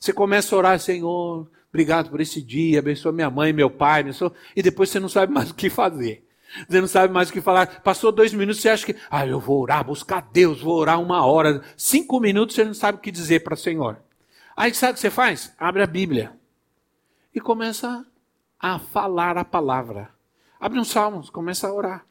Você 0.00 0.12
começa 0.12 0.54
a 0.54 0.58
orar, 0.58 0.78
Senhor, 0.78 1.48
obrigado 1.68 2.10
por 2.10 2.20
esse 2.20 2.40
dia, 2.40 2.78
abençoa 2.78 3.12
minha 3.12 3.30
mãe, 3.30 3.52
meu 3.52 3.70
pai, 3.70 4.00
abençoa, 4.00 4.32
e 4.56 4.62
depois 4.62 4.90
você 4.90 4.98
não 4.98 5.08
sabe 5.08 5.32
mais 5.32 5.50
o 5.50 5.54
que 5.54 5.68
fazer. 5.68 6.24
Você 6.68 6.80
não 6.80 6.88
sabe 6.88 7.12
mais 7.12 7.28
o 7.28 7.32
que 7.32 7.40
falar. 7.40 7.80
Passou 7.82 8.12
dois 8.12 8.32
minutos, 8.32 8.60
você 8.60 8.68
acha 8.68 8.86
que, 8.86 8.96
ah, 9.10 9.26
eu 9.26 9.40
vou 9.40 9.60
orar, 9.60 9.84
buscar 9.84 10.28
Deus, 10.32 10.60
vou 10.60 10.76
orar 10.76 11.00
uma 11.00 11.24
hora. 11.24 11.62
Cinco 11.76 12.20
minutos, 12.20 12.54
você 12.54 12.64
não 12.64 12.74
sabe 12.74 12.98
o 12.98 13.00
que 13.00 13.10
dizer 13.10 13.42
para 13.42 13.54
o 13.54 13.56
Senhor. 13.56 13.98
Aí 14.56 14.72
sabe 14.74 14.92
o 14.92 14.94
que 14.94 15.00
você 15.00 15.10
faz? 15.10 15.52
Abre 15.58 15.82
a 15.82 15.86
Bíblia 15.86 16.41
e 17.34 17.40
começa 17.40 18.04
a 18.58 18.78
falar 18.78 19.36
a 19.36 19.44
palavra. 19.44 20.10
Abre 20.60 20.78
um 20.78 20.84
salmo, 20.84 21.30
começa 21.32 21.66
a 21.66 21.74
orar. 21.74 22.06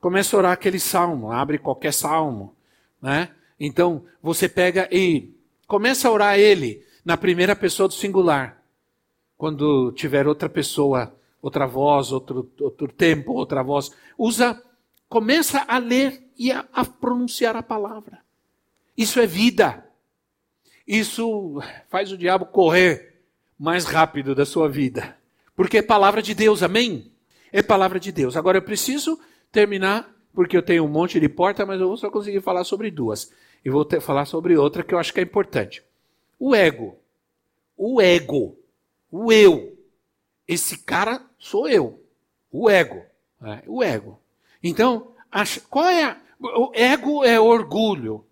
Começa 0.00 0.36
a 0.36 0.38
orar 0.38 0.52
aquele 0.52 0.78
salmo, 0.78 1.32
abre 1.32 1.58
qualquer 1.58 1.92
salmo, 1.92 2.54
né? 3.02 3.30
Então, 3.58 4.04
você 4.22 4.48
pega 4.48 4.88
e 4.92 5.34
começa 5.66 6.06
a 6.06 6.12
orar 6.12 6.38
ele 6.38 6.84
na 7.04 7.16
primeira 7.16 7.56
pessoa 7.56 7.88
do 7.88 7.94
singular. 7.94 8.62
Quando 9.36 9.90
tiver 9.92 10.28
outra 10.28 10.48
pessoa, 10.48 11.12
outra 11.42 11.66
voz, 11.66 12.12
outro, 12.12 12.48
outro 12.60 12.92
tempo, 12.92 13.32
outra 13.32 13.62
voz, 13.62 13.90
usa, 14.16 14.62
começa 15.08 15.64
a 15.66 15.78
ler 15.78 16.30
e 16.36 16.52
a, 16.52 16.64
a 16.72 16.84
pronunciar 16.84 17.56
a 17.56 17.62
palavra. 17.62 18.20
Isso 18.96 19.18
é 19.18 19.26
vida. 19.26 19.84
Isso 20.86 21.60
faz 21.88 22.12
o 22.12 22.18
diabo 22.18 22.46
correr 22.46 23.07
mais 23.58 23.84
rápido 23.84 24.34
da 24.34 24.46
sua 24.46 24.68
vida. 24.68 25.16
Porque 25.56 25.78
é 25.78 25.82
palavra 25.82 26.22
de 26.22 26.34
Deus, 26.34 26.62
amém? 26.62 27.10
É 27.52 27.62
palavra 27.62 27.98
de 27.98 28.12
Deus. 28.12 28.36
Agora 28.36 28.58
eu 28.58 28.62
preciso 28.62 29.18
terminar, 29.50 30.08
porque 30.32 30.56
eu 30.56 30.62
tenho 30.62 30.84
um 30.84 30.88
monte 30.88 31.18
de 31.18 31.28
porta, 31.28 31.66
mas 31.66 31.80
eu 31.80 31.88
vou 31.88 31.96
só 31.96 32.10
conseguir 32.10 32.40
falar 32.40 32.62
sobre 32.64 32.90
duas. 32.90 33.32
E 33.64 33.70
vou 33.70 33.84
ter, 33.84 34.00
falar 34.00 34.24
sobre 34.24 34.56
outra 34.56 34.84
que 34.84 34.94
eu 34.94 34.98
acho 34.98 35.12
que 35.12 35.18
é 35.20 35.22
importante. 35.22 35.82
O 36.38 36.54
ego. 36.54 36.96
O 37.76 38.00
ego. 38.00 38.56
O 39.10 39.32
eu. 39.32 39.76
Esse 40.46 40.78
cara 40.78 41.22
sou 41.38 41.68
eu. 41.68 42.00
O 42.52 42.70
ego. 42.70 43.02
Né? 43.40 43.62
O 43.66 43.82
ego. 43.82 44.20
Então, 44.62 45.12
qual 45.68 45.86
é. 45.86 46.04
A, 46.04 46.16
o 46.40 46.70
ego 46.74 47.24
é 47.24 47.40
orgulho. 47.40 48.24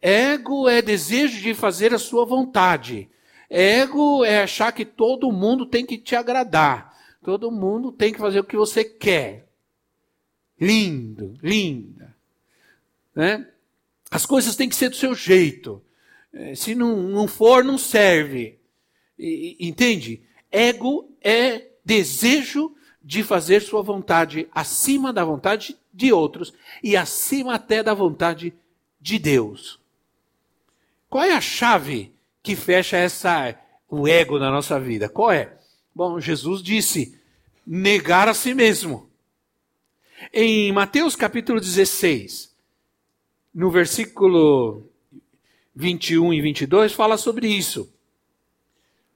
Ego 0.00 0.68
é 0.68 0.80
desejo 0.80 1.40
de 1.40 1.54
fazer 1.54 1.92
a 1.92 1.98
sua 1.98 2.24
vontade. 2.24 3.10
Ego 3.54 4.24
é 4.24 4.42
achar 4.42 4.72
que 4.72 4.82
todo 4.82 5.30
mundo 5.30 5.66
tem 5.66 5.84
que 5.84 5.98
te 5.98 6.16
agradar. 6.16 6.96
Todo 7.22 7.50
mundo 7.50 7.92
tem 7.92 8.10
que 8.10 8.18
fazer 8.18 8.40
o 8.40 8.44
que 8.44 8.56
você 8.56 8.82
quer. 8.82 9.46
Lindo, 10.58 11.34
linda. 11.42 12.16
Né? 13.14 13.46
As 14.10 14.24
coisas 14.24 14.56
têm 14.56 14.70
que 14.70 14.74
ser 14.74 14.88
do 14.88 14.96
seu 14.96 15.14
jeito. 15.14 15.82
É, 16.32 16.54
se 16.54 16.74
não, 16.74 16.96
não 16.96 17.28
for, 17.28 17.62
não 17.62 17.76
serve. 17.76 18.58
entende? 19.18 20.22
Ego 20.50 21.14
é 21.20 21.66
desejo 21.84 22.74
de 23.04 23.22
fazer 23.22 23.60
sua 23.60 23.82
vontade 23.82 24.48
acima 24.50 25.12
da 25.12 25.26
vontade 25.26 25.76
de 25.92 26.10
outros 26.10 26.54
e 26.82 26.96
acima 26.96 27.56
até 27.56 27.82
da 27.82 27.92
vontade 27.92 28.54
de 28.98 29.18
Deus. 29.18 29.78
Qual 31.10 31.22
é 31.22 31.34
a 31.34 31.40
chave 31.40 32.12
que 32.42 32.56
fecha 32.56 32.96
essa 32.96 33.54
o 33.88 34.08
ego 34.08 34.38
na 34.38 34.50
nossa 34.50 34.80
vida? 34.80 35.08
Qual 35.08 35.30
é? 35.30 35.52
Bom, 35.94 36.18
Jesus 36.18 36.62
disse: 36.62 37.18
negar 37.66 38.28
a 38.28 38.34
si 38.34 38.54
mesmo. 38.54 39.08
Em 40.32 40.70
Mateus 40.72 41.16
capítulo 41.16 41.60
16, 41.60 42.54
no 43.54 43.70
versículo 43.70 44.86
21 45.74 46.32
e 46.32 46.40
22, 46.40 46.92
fala 46.92 47.16
sobre 47.16 47.48
isso. 47.48 47.92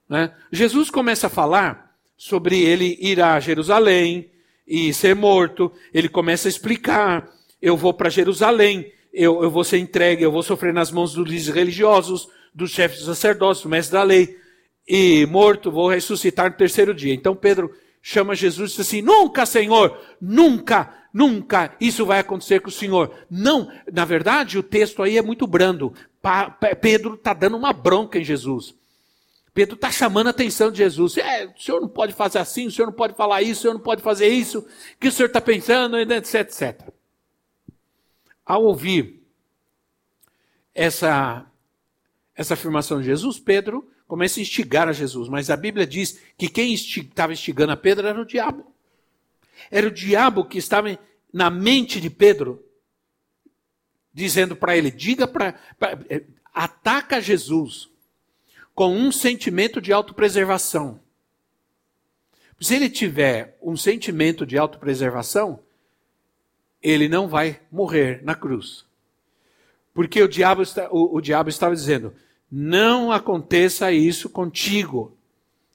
Né? 0.07 0.33
Jesus 0.51 0.89
começa 0.89 1.27
a 1.27 1.29
falar 1.29 1.95
sobre 2.17 2.59
ele 2.59 2.97
ir 2.99 3.21
a 3.21 3.39
Jerusalém 3.39 4.29
e 4.67 4.93
ser 4.93 5.15
morto. 5.15 5.71
Ele 5.93 6.09
começa 6.09 6.47
a 6.47 6.49
explicar: 6.49 7.29
eu 7.61 7.75
vou 7.75 7.93
para 7.93 8.09
Jerusalém, 8.09 8.91
eu, 9.13 9.43
eu 9.43 9.49
vou 9.49 9.63
ser 9.63 9.77
entregue, 9.79 10.23
eu 10.23 10.31
vou 10.31 10.43
sofrer 10.43 10.73
nas 10.73 10.91
mãos 10.91 11.13
dos 11.13 11.47
religiosos, 11.47 12.27
dos 12.57 12.71
chefes 12.71 12.97
dos 12.97 13.05
sacerdotes, 13.05 13.61
do 13.61 13.69
mestre 13.69 13.93
da 13.93 14.03
lei, 14.03 14.35
e 14.87 15.27
morto, 15.27 15.71
vou 15.71 15.87
ressuscitar 15.87 16.49
no 16.49 16.57
terceiro 16.57 16.91
dia. 16.93 17.13
Então 17.13 17.35
Pedro 17.35 17.71
chama 18.01 18.35
Jesus 18.35 18.71
e 18.71 18.77
diz 18.77 18.87
assim: 18.87 19.01
Nunca, 19.01 19.45
Senhor, 19.45 19.95
nunca, 20.19 20.91
nunca 21.13 21.75
isso 21.79 22.03
vai 22.03 22.19
acontecer 22.19 22.59
com 22.61 22.69
o 22.69 22.71
Senhor. 22.71 23.13
Não, 23.29 23.71
na 23.93 24.05
verdade, 24.05 24.57
o 24.57 24.63
texto 24.63 25.03
aí 25.03 25.17
é 25.17 25.21
muito 25.21 25.45
brando. 25.45 25.93
Pedro 26.81 27.13
está 27.13 27.31
dando 27.31 27.57
uma 27.57 27.71
bronca 27.71 28.17
em 28.17 28.23
Jesus. 28.23 28.73
Pedro 29.53 29.75
está 29.75 29.91
chamando 29.91 30.27
a 30.27 30.31
atenção 30.31 30.71
de 30.71 30.79
Jesus. 30.79 31.17
É, 31.17 31.45
o 31.45 31.61
senhor 31.61 31.79
não 31.79 31.87
pode 31.87 32.13
fazer 32.13 32.39
assim, 32.39 32.67
o 32.67 32.71
senhor 32.71 32.87
não 32.87 32.93
pode 32.93 33.13
falar 33.15 33.41
isso, 33.41 33.59
o 33.59 33.61
senhor 33.61 33.73
não 33.73 33.81
pode 33.81 34.01
fazer 34.01 34.27
isso, 34.27 34.59
o 34.59 34.99
que 34.99 35.07
o 35.07 35.11
senhor 35.11 35.27
está 35.27 35.41
pensando, 35.41 35.97
etc, 35.99 36.35
etc. 36.41 36.89
Ao 38.45 38.63
ouvir 38.63 39.23
essa 40.75 41.45
essa 42.37 42.53
afirmação 42.53 42.99
de 42.99 43.07
Jesus, 43.07 43.39
Pedro 43.39 43.89
começa 44.07 44.39
a 44.39 44.41
instigar 44.41 44.87
a 44.87 44.93
Jesus, 44.93 45.27
mas 45.27 45.49
a 45.49 45.57
Bíblia 45.57 45.87
diz 45.87 46.21
que 46.37 46.47
quem 46.47 46.71
estava 46.71 47.33
instigando 47.33 47.73
a 47.73 47.77
Pedro 47.77 48.07
era 48.07 48.21
o 48.21 48.25
diabo. 48.25 48.71
Era 49.71 49.87
o 49.87 49.91
diabo 49.91 50.45
que 50.45 50.59
estava 50.59 50.97
na 51.33 51.49
mente 51.49 51.99
de 51.99 52.11
Pedro, 52.11 52.63
dizendo 54.13 54.55
para 54.55 54.77
ele: 54.77 54.91
diga 54.91 55.27
para. 55.27 55.59
Eh, 56.09 56.23
ataca 56.53 57.19
Jesus 57.19 57.89
com 58.75 58.95
um 58.95 59.11
sentimento 59.11 59.81
de 59.81 59.91
autopreservação. 59.91 60.99
Se 62.61 62.75
ele 62.75 62.89
tiver 62.89 63.57
um 63.61 63.75
sentimento 63.75 64.45
de 64.45 64.57
autopreservação, 64.57 65.59
ele 66.81 67.09
não 67.09 67.27
vai 67.27 67.59
morrer 67.71 68.23
na 68.23 68.35
cruz. 68.35 68.85
Porque 69.93 70.21
o 70.21 70.27
diabo, 70.27 70.61
está, 70.61 70.87
o, 70.91 71.15
o 71.15 71.19
diabo 71.19 71.49
estava 71.49 71.75
dizendo: 71.75 72.13
não 72.51 73.11
aconteça 73.11 73.91
isso 73.91 74.29
contigo. 74.29 75.15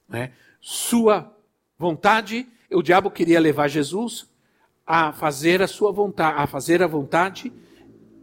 Né? 0.09 0.33
Sua 0.61 1.35
vontade, 1.79 2.47
o 2.71 2.83
diabo 2.83 3.11
queria 3.11 3.41
levar 3.41 3.69
Jesus 3.69 4.27
a 4.87 5.13
fazer 5.13 5.63
a 5.63 5.69
sua 5.69 5.93
vontade, 5.93 6.39
a 6.39 6.47
fazer 6.47 6.83
a 6.83 6.87
vontade, 6.87 7.53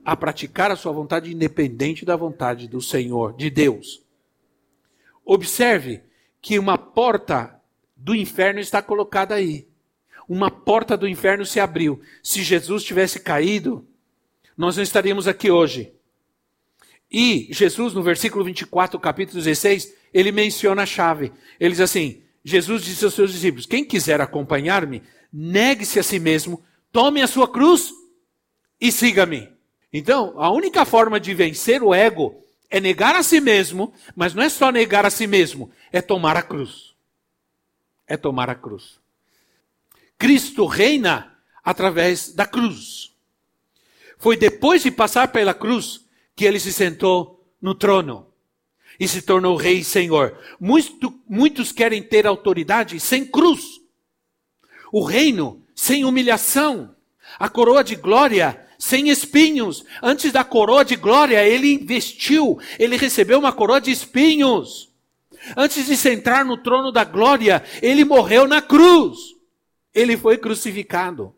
a 0.04 0.16
praticar 0.16 0.72
a 0.72 0.76
sua 0.76 0.92
vontade 0.92 1.32
independente 1.32 2.06
da 2.06 2.16
vontade 2.16 2.68
do 2.68 2.82
Senhor, 2.82 3.36
de 3.36 3.50
Deus. 3.50 4.04
Observe 5.24 6.02
que 6.42 6.58
uma 6.58 6.78
porta 6.78 7.60
do 7.96 8.16
inferno 8.16 8.60
está 8.60 8.82
colocada 8.82 9.36
aí. 9.36 9.68
Uma 10.28 10.50
porta 10.50 10.96
do 10.96 11.08
inferno 11.08 11.46
se 11.46 11.60
abriu. 11.60 12.02
Se 12.24 12.44
Jesus 12.44 12.84
tivesse 12.84 13.20
caído, 13.20 13.86
nós 14.58 14.76
não 14.76 14.84
estaríamos 14.84 15.28
aqui 15.28 15.52
hoje. 15.52 15.94
E 17.12 17.48
Jesus, 17.52 17.94
no 17.94 18.04
versículo 18.04 18.44
24, 18.44 19.00
capítulo 19.00 19.42
16, 19.42 19.94
ele 20.14 20.32
menciona 20.32 20.84
a 20.84 20.86
chave. 20.86 21.32
Ele 21.60 21.72
diz 21.72 21.82
assim: 21.82 22.22
Jesus 22.44 22.84
disse 22.84 23.04
aos 23.04 23.14
seus 23.14 23.32
discípulos: 23.32 23.66
Quem 23.66 23.84
quiser 23.84 24.22
acompanhar-me, 24.22 25.02
negue-se 25.34 26.00
a 26.00 26.04
si 26.04 26.20
mesmo, 26.20 26.64
tome 26.92 27.22
a 27.22 27.28
sua 27.28 27.48
cruz 27.48 27.92
e 28.80 28.92
siga-me. 28.92 29.50
Então, 29.92 30.40
a 30.40 30.52
única 30.52 30.86
forma 30.86 31.20
de 31.20 31.34
vencer 31.34 31.82
o 31.82 31.94
ego 31.94 32.44
é 32.70 32.80
negar 32.80 33.16
a 33.16 33.24
si 33.24 33.42
mesmo, 33.42 33.92
mas 34.16 34.36
não 34.36 34.44
é 34.44 34.50
só 34.50 34.72
negar 34.72 35.06
a 35.06 35.10
si 35.10 35.26
mesmo, 35.26 35.72
é 35.92 36.02
tomar 36.02 36.38
a 36.38 36.44
cruz. 36.44 36.94
É 38.08 38.16
tomar 38.16 38.50
a 38.50 38.56
cruz. 38.56 39.00
Cristo 40.18 40.66
reina 40.66 41.36
através 41.64 42.34
da 42.34 42.46
cruz. 42.46 43.16
Foi 44.18 44.38
depois 44.38 44.84
de 44.84 44.92
passar 44.92 45.30
pela 45.30 45.54
cruz 45.54 46.06
que 46.40 46.46
ele 46.46 46.58
se 46.58 46.72
sentou 46.72 47.46
no 47.62 47.76
trono 47.76 48.26
e 48.98 49.10
se 49.10 49.22
tornou 49.22 49.58
rei 49.58 49.80
e 49.80 49.84
senhor. 49.84 50.38
Muito, 50.58 51.14
muitos 51.28 51.74
querem 51.74 52.02
ter 52.02 52.26
autoridade 52.26 52.98
sem 52.98 53.26
cruz. 53.26 53.82
O 54.90 55.04
reino 55.04 55.62
sem 55.76 56.06
humilhação. 56.06 56.96
A 57.38 57.50
coroa 57.50 57.84
de 57.84 57.98
glória 57.98 58.66
sem 58.78 59.10
espinhos. 59.10 59.84
Antes 60.02 60.32
da 60.32 60.46
coroa 60.46 60.86
de 60.86 60.96
glória, 60.96 61.46
ele 61.46 61.74
investiu, 61.74 62.58
ele 62.80 62.96
recebeu 62.96 63.38
uma 63.38 63.52
coroa 63.52 63.82
de 63.82 63.92
espinhos. 63.92 64.90
Antes 65.58 65.88
de 65.88 65.98
sentar 65.98 66.46
no 66.46 66.56
trono 66.56 66.90
da 66.90 67.04
glória, 67.04 67.62
ele 67.82 68.06
morreu 68.06 68.48
na 68.48 68.62
cruz. 68.62 69.18
Ele 69.94 70.16
foi 70.16 70.38
crucificado. 70.38 71.36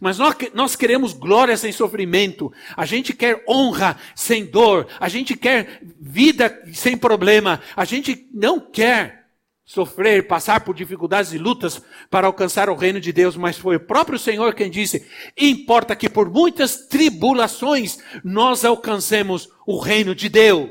Mas 0.00 0.18
nós, 0.18 0.34
nós 0.54 0.76
queremos 0.76 1.12
glória 1.12 1.56
sem 1.56 1.72
sofrimento, 1.72 2.52
a 2.76 2.84
gente 2.84 3.12
quer 3.12 3.44
honra 3.48 3.96
sem 4.14 4.44
dor, 4.44 4.86
a 4.98 5.08
gente 5.08 5.36
quer 5.36 5.80
vida 6.00 6.62
sem 6.72 6.96
problema, 6.96 7.60
a 7.76 7.84
gente 7.84 8.28
não 8.32 8.60
quer 8.60 9.22
sofrer, 9.64 10.26
passar 10.26 10.60
por 10.60 10.74
dificuldades 10.74 11.32
e 11.32 11.38
lutas 11.38 11.80
para 12.10 12.26
alcançar 12.26 12.68
o 12.68 12.74
reino 12.74 13.00
de 13.00 13.12
Deus, 13.12 13.36
mas 13.36 13.56
foi 13.56 13.76
o 13.76 13.80
próprio 13.80 14.18
Senhor 14.18 14.54
quem 14.54 14.70
disse: 14.70 15.06
importa 15.36 15.96
que 15.96 16.08
por 16.08 16.30
muitas 16.30 16.86
tribulações 16.86 17.98
nós 18.22 18.64
alcancemos 18.64 19.48
o 19.66 19.78
reino 19.78 20.14
de 20.14 20.28
Deus. 20.28 20.70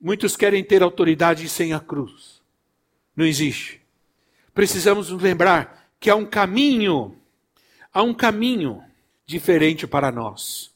Muitos 0.00 0.36
querem 0.36 0.62
ter 0.62 0.82
autoridade 0.82 1.48
sem 1.48 1.72
a 1.72 1.80
cruz. 1.80 2.40
Não 3.16 3.26
existe. 3.26 3.80
Precisamos 4.54 5.10
nos 5.10 5.20
lembrar 5.20 5.90
que 5.98 6.08
há 6.08 6.14
um 6.14 6.24
caminho 6.24 7.16
Há 7.98 8.02
um 8.04 8.14
caminho 8.14 8.80
diferente 9.26 9.84
para 9.84 10.12
nós. 10.12 10.72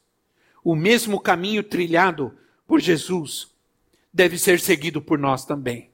O 0.65 0.75
mesmo 0.75 1.21
caminho 1.21 1.63
trilhado 1.63 2.37
por 2.67 2.81
Jesus 2.81 3.47
deve 4.13 4.37
ser 4.37 4.59
seguido 4.59 5.01
por 5.01 5.21
nós 5.21 5.45
também. 5.45 5.89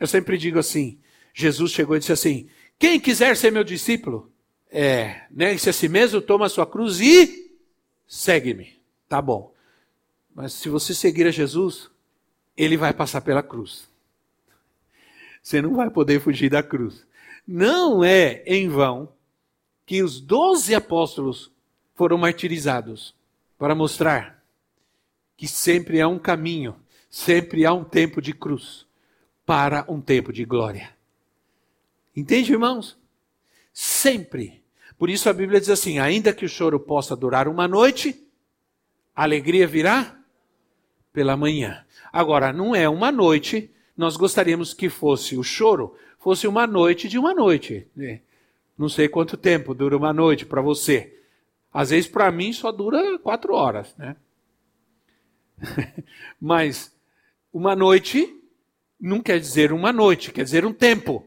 Eu 0.00 0.08
sempre 0.08 0.36
digo 0.36 0.58
assim: 0.58 0.98
Jesus 1.32 1.70
chegou 1.70 1.94
e 1.94 2.00
disse 2.00 2.10
assim: 2.10 2.48
quem 2.76 2.98
quiser 2.98 3.36
ser 3.36 3.52
meu 3.52 3.62
discípulo, 3.62 4.32
é, 4.68 5.26
negue-se 5.30 5.70
a 5.70 5.72
si 5.72 5.88
mesmo, 5.88 6.20
toma 6.20 6.46
a 6.46 6.48
sua 6.48 6.66
cruz 6.66 6.98
e 6.98 7.52
segue-me. 8.08 8.76
Tá 9.08 9.22
bom. 9.22 9.54
Mas 10.34 10.54
se 10.54 10.68
você 10.68 10.92
seguir 10.92 11.28
a 11.28 11.30
Jesus, 11.30 11.88
ele 12.56 12.76
vai 12.76 12.92
passar 12.92 13.20
pela 13.20 13.44
cruz. 13.44 13.88
Você 15.40 15.62
não 15.62 15.76
vai 15.76 15.88
poder 15.88 16.20
fugir 16.20 16.50
da 16.50 16.64
cruz. 16.64 17.06
Não 17.46 18.02
é 18.02 18.42
em 18.44 18.68
vão 18.68 19.08
que 19.92 20.02
os 20.02 20.22
doze 20.22 20.74
apóstolos 20.74 21.52
foram 21.94 22.16
martirizados 22.16 23.14
para 23.58 23.74
mostrar 23.74 24.42
que 25.36 25.46
sempre 25.46 26.00
há 26.00 26.08
um 26.08 26.18
caminho, 26.18 26.74
sempre 27.10 27.66
há 27.66 27.74
um 27.74 27.84
tempo 27.84 28.22
de 28.22 28.32
cruz 28.32 28.86
para 29.44 29.84
um 29.86 30.00
tempo 30.00 30.32
de 30.32 30.46
glória. 30.46 30.96
Entende, 32.16 32.52
irmãos? 32.52 32.96
Sempre. 33.70 34.64
Por 34.96 35.10
isso 35.10 35.28
a 35.28 35.32
Bíblia 35.34 35.60
diz 35.60 35.68
assim: 35.68 35.98
ainda 35.98 36.32
que 36.32 36.46
o 36.46 36.48
choro 36.48 36.80
possa 36.80 37.14
durar 37.14 37.46
uma 37.46 37.68
noite, 37.68 38.18
a 39.14 39.24
alegria 39.24 39.66
virá 39.66 40.18
pela 41.12 41.36
manhã. 41.36 41.84
Agora, 42.10 42.50
não 42.50 42.74
é 42.74 42.88
uma 42.88 43.12
noite, 43.12 43.70
nós 43.94 44.16
gostaríamos 44.16 44.72
que 44.72 44.88
fosse 44.88 45.36
o 45.36 45.42
choro, 45.42 45.94
fosse 46.18 46.46
uma 46.48 46.66
noite 46.66 47.10
de 47.10 47.18
uma 47.18 47.34
noite. 47.34 47.86
Né? 47.94 48.22
Não 48.82 48.88
sei 48.88 49.08
quanto 49.08 49.36
tempo 49.36 49.76
dura 49.76 49.96
uma 49.96 50.12
noite 50.12 50.44
para 50.44 50.60
você. 50.60 51.16
Às 51.72 51.90
vezes, 51.90 52.10
para 52.10 52.32
mim, 52.32 52.52
só 52.52 52.72
dura 52.72 53.16
quatro 53.20 53.54
horas, 53.54 53.94
né? 53.96 54.16
Mas 56.40 56.92
uma 57.52 57.76
noite 57.76 58.36
não 58.98 59.20
quer 59.20 59.38
dizer 59.38 59.72
uma 59.72 59.92
noite, 59.92 60.32
quer 60.32 60.42
dizer 60.42 60.66
um 60.66 60.72
tempo. 60.72 61.24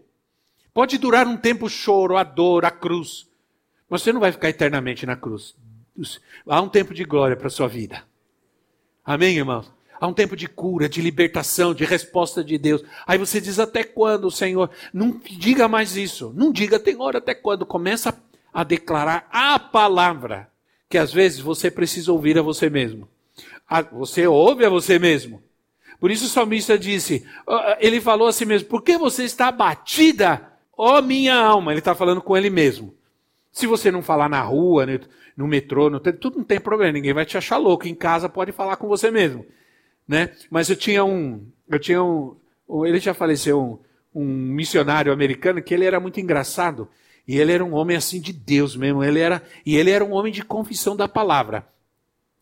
Pode 0.74 0.98
durar 0.98 1.26
um 1.26 1.38
tempo 1.38 1.68
o 1.68 1.70
choro, 1.70 2.18
a 2.18 2.26
dor, 2.26 2.66
a 2.66 2.72
cruz. 2.72 3.26
Mas 3.90 4.02
você 4.02 4.12
não 4.12 4.20
vai 4.20 4.34
ficar 4.34 4.50
eternamente 4.50 5.06
na 5.06 5.16
cruz. 5.16 5.56
Há 6.46 6.62
um 6.62 6.68
tempo 6.68 6.94
de 6.94 7.06
glória 7.06 7.38
para 7.38 7.48
a 7.48 7.50
sua 7.50 7.70
vida. 7.70 8.04
Amém, 9.02 9.38
irmãos? 9.38 9.72
Há 10.06 10.08
um 10.08 10.14
tempo 10.14 10.36
de 10.36 10.48
cura, 10.48 10.88
de 10.88 11.02
libertação, 11.02 11.74
de 11.74 11.84
resposta 11.84 12.44
de 12.44 12.60
Deus. 12.60 12.84
Aí 13.08 13.18
você 13.18 13.42
diz 13.42 13.58
até 13.58 13.84
quando, 13.84 14.30
Senhor? 14.30 14.70
Não 14.94 15.20
diga 15.20 15.68
mais 15.68 15.98
isso. 15.98 16.32
Não 16.36 16.52
diga, 16.52 16.78
tem 16.78 17.02
hora 17.02 17.18
até 17.18 17.34
quando. 17.34 17.66
Começa 17.66 18.16
a 18.54 18.64
declarar 18.64 19.28
a 19.32 19.58
palavra 19.58 20.48
que 20.88 21.00
às 21.00 21.12
vezes 21.12 21.40
você 21.40 21.72
precisa 21.72 22.12
ouvir 22.12 22.38
a 22.38 22.44
você 22.44 22.70
mesmo. 22.70 23.10
Você 23.94 24.28
ouve 24.28 24.64
a 24.64 24.70
você 24.70 25.00
mesmo. 25.00 25.42
Por 26.00 26.12
isso 26.12 26.26
o 26.26 26.30
salmista 26.30 26.78
disse, 26.78 27.26
ele 27.80 28.00
falou 28.00 28.28
assim 28.28 28.46
mesmo, 28.46 28.68
por 28.68 28.84
que 28.84 29.00
você 29.00 29.24
está 29.24 29.48
abatida, 29.48 30.52
ó 30.78 31.02
minha 31.02 31.36
alma? 31.36 31.72
Ele 31.72 31.80
está 31.80 31.96
falando 31.96 32.22
com 32.22 32.38
ele 32.38 32.52
mesmo. 32.52 32.94
Se 33.52 33.66
você 33.66 33.90
não 33.90 34.04
falar 34.04 34.30
na 34.30 34.42
rua, 34.44 34.86
no 35.36 35.48
metrô, 35.48 35.90
no, 35.90 36.00
tudo 36.00 36.38
não 36.38 36.46
tem 36.46 36.60
problema, 36.60 36.92
ninguém 36.92 37.14
vai 37.14 37.26
te 37.26 37.40
achar 37.40 37.58
louco. 37.58 37.88
Em 37.88 37.96
casa 37.96 38.30
pode 38.30 38.52
falar 38.52 38.76
com 38.76 38.88
você 38.88 39.10
mesmo 39.10 39.44
né? 40.08 40.32
Mas 40.50 40.70
eu 40.70 40.76
tinha 40.76 41.04
um, 41.04 41.46
eu 41.70 41.80
tinha 41.80 42.04
um, 42.04 42.36
ele 42.86 43.00
já 43.00 43.14
faleceu, 43.14 43.80
um, 44.14 44.22
um 44.22 44.26
missionário 44.26 45.12
americano 45.12 45.62
que 45.62 45.74
ele 45.74 45.86
era 45.86 46.00
muito 46.00 46.20
engraçado 46.20 46.88
e 47.28 47.38
ele 47.38 47.52
era 47.52 47.64
um 47.64 47.74
homem 47.74 47.98
assim 47.98 48.20
de 48.20 48.32
Deus 48.32 48.76
mesmo. 48.76 49.04
Ele 49.04 49.20
era 49.20 49.42
e 49.66 49.76
ele 49.76 49.92
era 49.92 50.04
um 50.04 50.14
homem 50.14 50.32
de 50.32 50.44
confissão 50.44 50.96
da 50.96 51.08
palavra. 51.08 51.68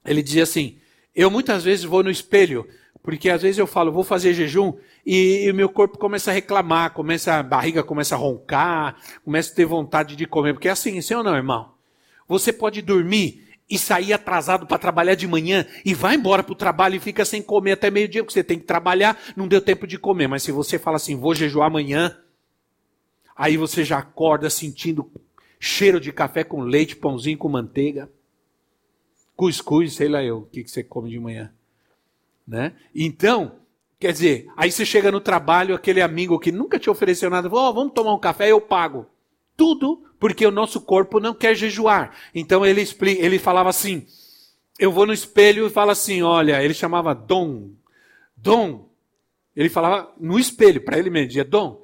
Ele 0.05 0.21
dizia 0.21 0.43
assim: 0.43 0.77
eu 1.15 1.29
muitas 1.29 1.63
vezes 1.63 1.85
vou 1.85 2.03
no 2.03 2.11
espelho 2.11 2.67
porque 3.03 3.29
às 3.29 3.41
vezes 3.41 3.57
eu 3.57 3.67
falo, 3.67 3.91
vou 3.91 4.03
fazer 4.03 4.33
jejum 4.33 4.73
e, 5.05 5.51
o 5.51 5.53
meu 5.53 5.67
corpo 5.67 5.97
começa 5.97 6.31
a 6.31 6.33
reclamar, 6.33 6.91
começa 6.91 7.33
a 7.33 7.43
barriga 7.43 7.83
começa 7.83 8.15
a 8.15 8.17
roncar, 8.17 8.95
começa 9.25 9.51
a 9.51 9.55
ter 9.55 9.65
vontade 9.65 10.15
de 10.15 10.25
comer, 10.25 10.53
porque 10.53 10.69
é 10.69 10.71
assim, 10.71 10.99
sim 11.01 11.13
ou 11.13 11.23
não, 11.23 11.35
irmão? 11.35 11.73
Você 12.27 12.53
pode 12.53 12.81
dormir 12.81 13.43
e 13.73 13.77
sair 13.79 14.13
atrasado 14.13 14.67
para 14.67 14.77
trabalhar 14.77 15.15
de 15.15 15.27
manhã 15.27 15.65
e 15.83 15.95
vai 15.95 16.13
embora 16.13 16.43
para 16.43 16.53
o 16.53 16.55
trabalho 16.55 16.93
e 16.93 16.99
fica 16.99 17.25
sem 17.25 17.41
comer 17.41 17.71
até 17.71 17.89
meio-dia, 17.89 18.23
porque 18.23 18.35
você 18.35 18.43
tem 18.43 18.59
que 18.59 18.65
trabalhar, 18.65 19.19
não 19.35 19.47
deu 19.47 19.59
tempo 19.59 19.87
de 19.87 19.97
comer. 19.97 20.27
Mas 20.27 20.43
se 20.43 20.51
você 20.51 20.77
fala 20.77 20.97
assim, 20.97 21.15
vou 21.15 21.33
jejuar 21.33 21.65
amanhã, 21.65 22.15
aí 23.35 23.57
você 23.57 23.83
já 23.83 23.97
acorda 23.97 24.47
sentindo 24.47 25.11
cheiro 25.59 25.99
de 25.99 26.11
café 26.11 26.43
com 26.43 26.61
leite, 26.61 26.95
pãozinho 26.95 27.35
com 27.35 27.49
manteiga, 27.49 28.11
cuscuz, 29.35 29.95
sei 29.95 30.07
lá 30.07 30.23
eu, 30.23 30.41
o 30.41 30.45
que, 30.45 30.63
que 30.63 30.69
você 30.69 30.83
come 30.83 31.09
de 31.09 31.19
manhã. 31.19 31.51
Né? 32.47 32.75
Então, 32.93 33.55
quer 33.99 34.13
dizer, 34.13 34.51
aí 34.55 34.71
você 34.71 34.85
chega 34.85 35.11
no 35.11 35.19
trabalho, 35.19 35.73
aquele 35.73 35.99
amigo 35.99 36.37
que 36.37 36.51
nunca 36.51 36.77
te 36.77 36.91
ofereceu 36.91 37.27
nada, 37.27 37.49
fala, 37.49 37.69
oh, 37.71 37.73
vamos 37.73 37.93
tomar 37.93 38.13
um 38.13 38.19
café, 38.19 38.51
eu 38.51 38.61
pago. 38.61 39.07
Tudo 39.57 40.03
porque 40.23 40.47
o 40.47 40.51
nosso 40.51 40.79
corpo 40.79 41.19
não 41.19 41.33
quer 41.33 41.53
jejuar. 41.53 42.15
Então 42.33 42.65
ele, 42.65 42.79
explica, 42.79 43.21
ele 43.21 43.37
falava 43.37 43.69
assim: 43.69 44.07
eu 44.79 44.89
vou 44.89 45.05
no 45.05 45.11
espelho 45.11 45.67
e 45.67 45.69
falo 45.69 45.91
assim: 45.91 46.21
olha, 46.21 46.63
ele 46.63 46.73
chamava 46.73 47.13
Dom. 47.13 47.71
Dom. 48.37 48.87
Ele 49.53 49.67
falava 49.67 50.13
no 50.17 50.39
espelho, 50.39 50.79
para 50.79 50.97
ele 50.97 51.09
mesmo, 51.09 51.27
dizia: 51.27 51.43
Dom, 51.43 51.83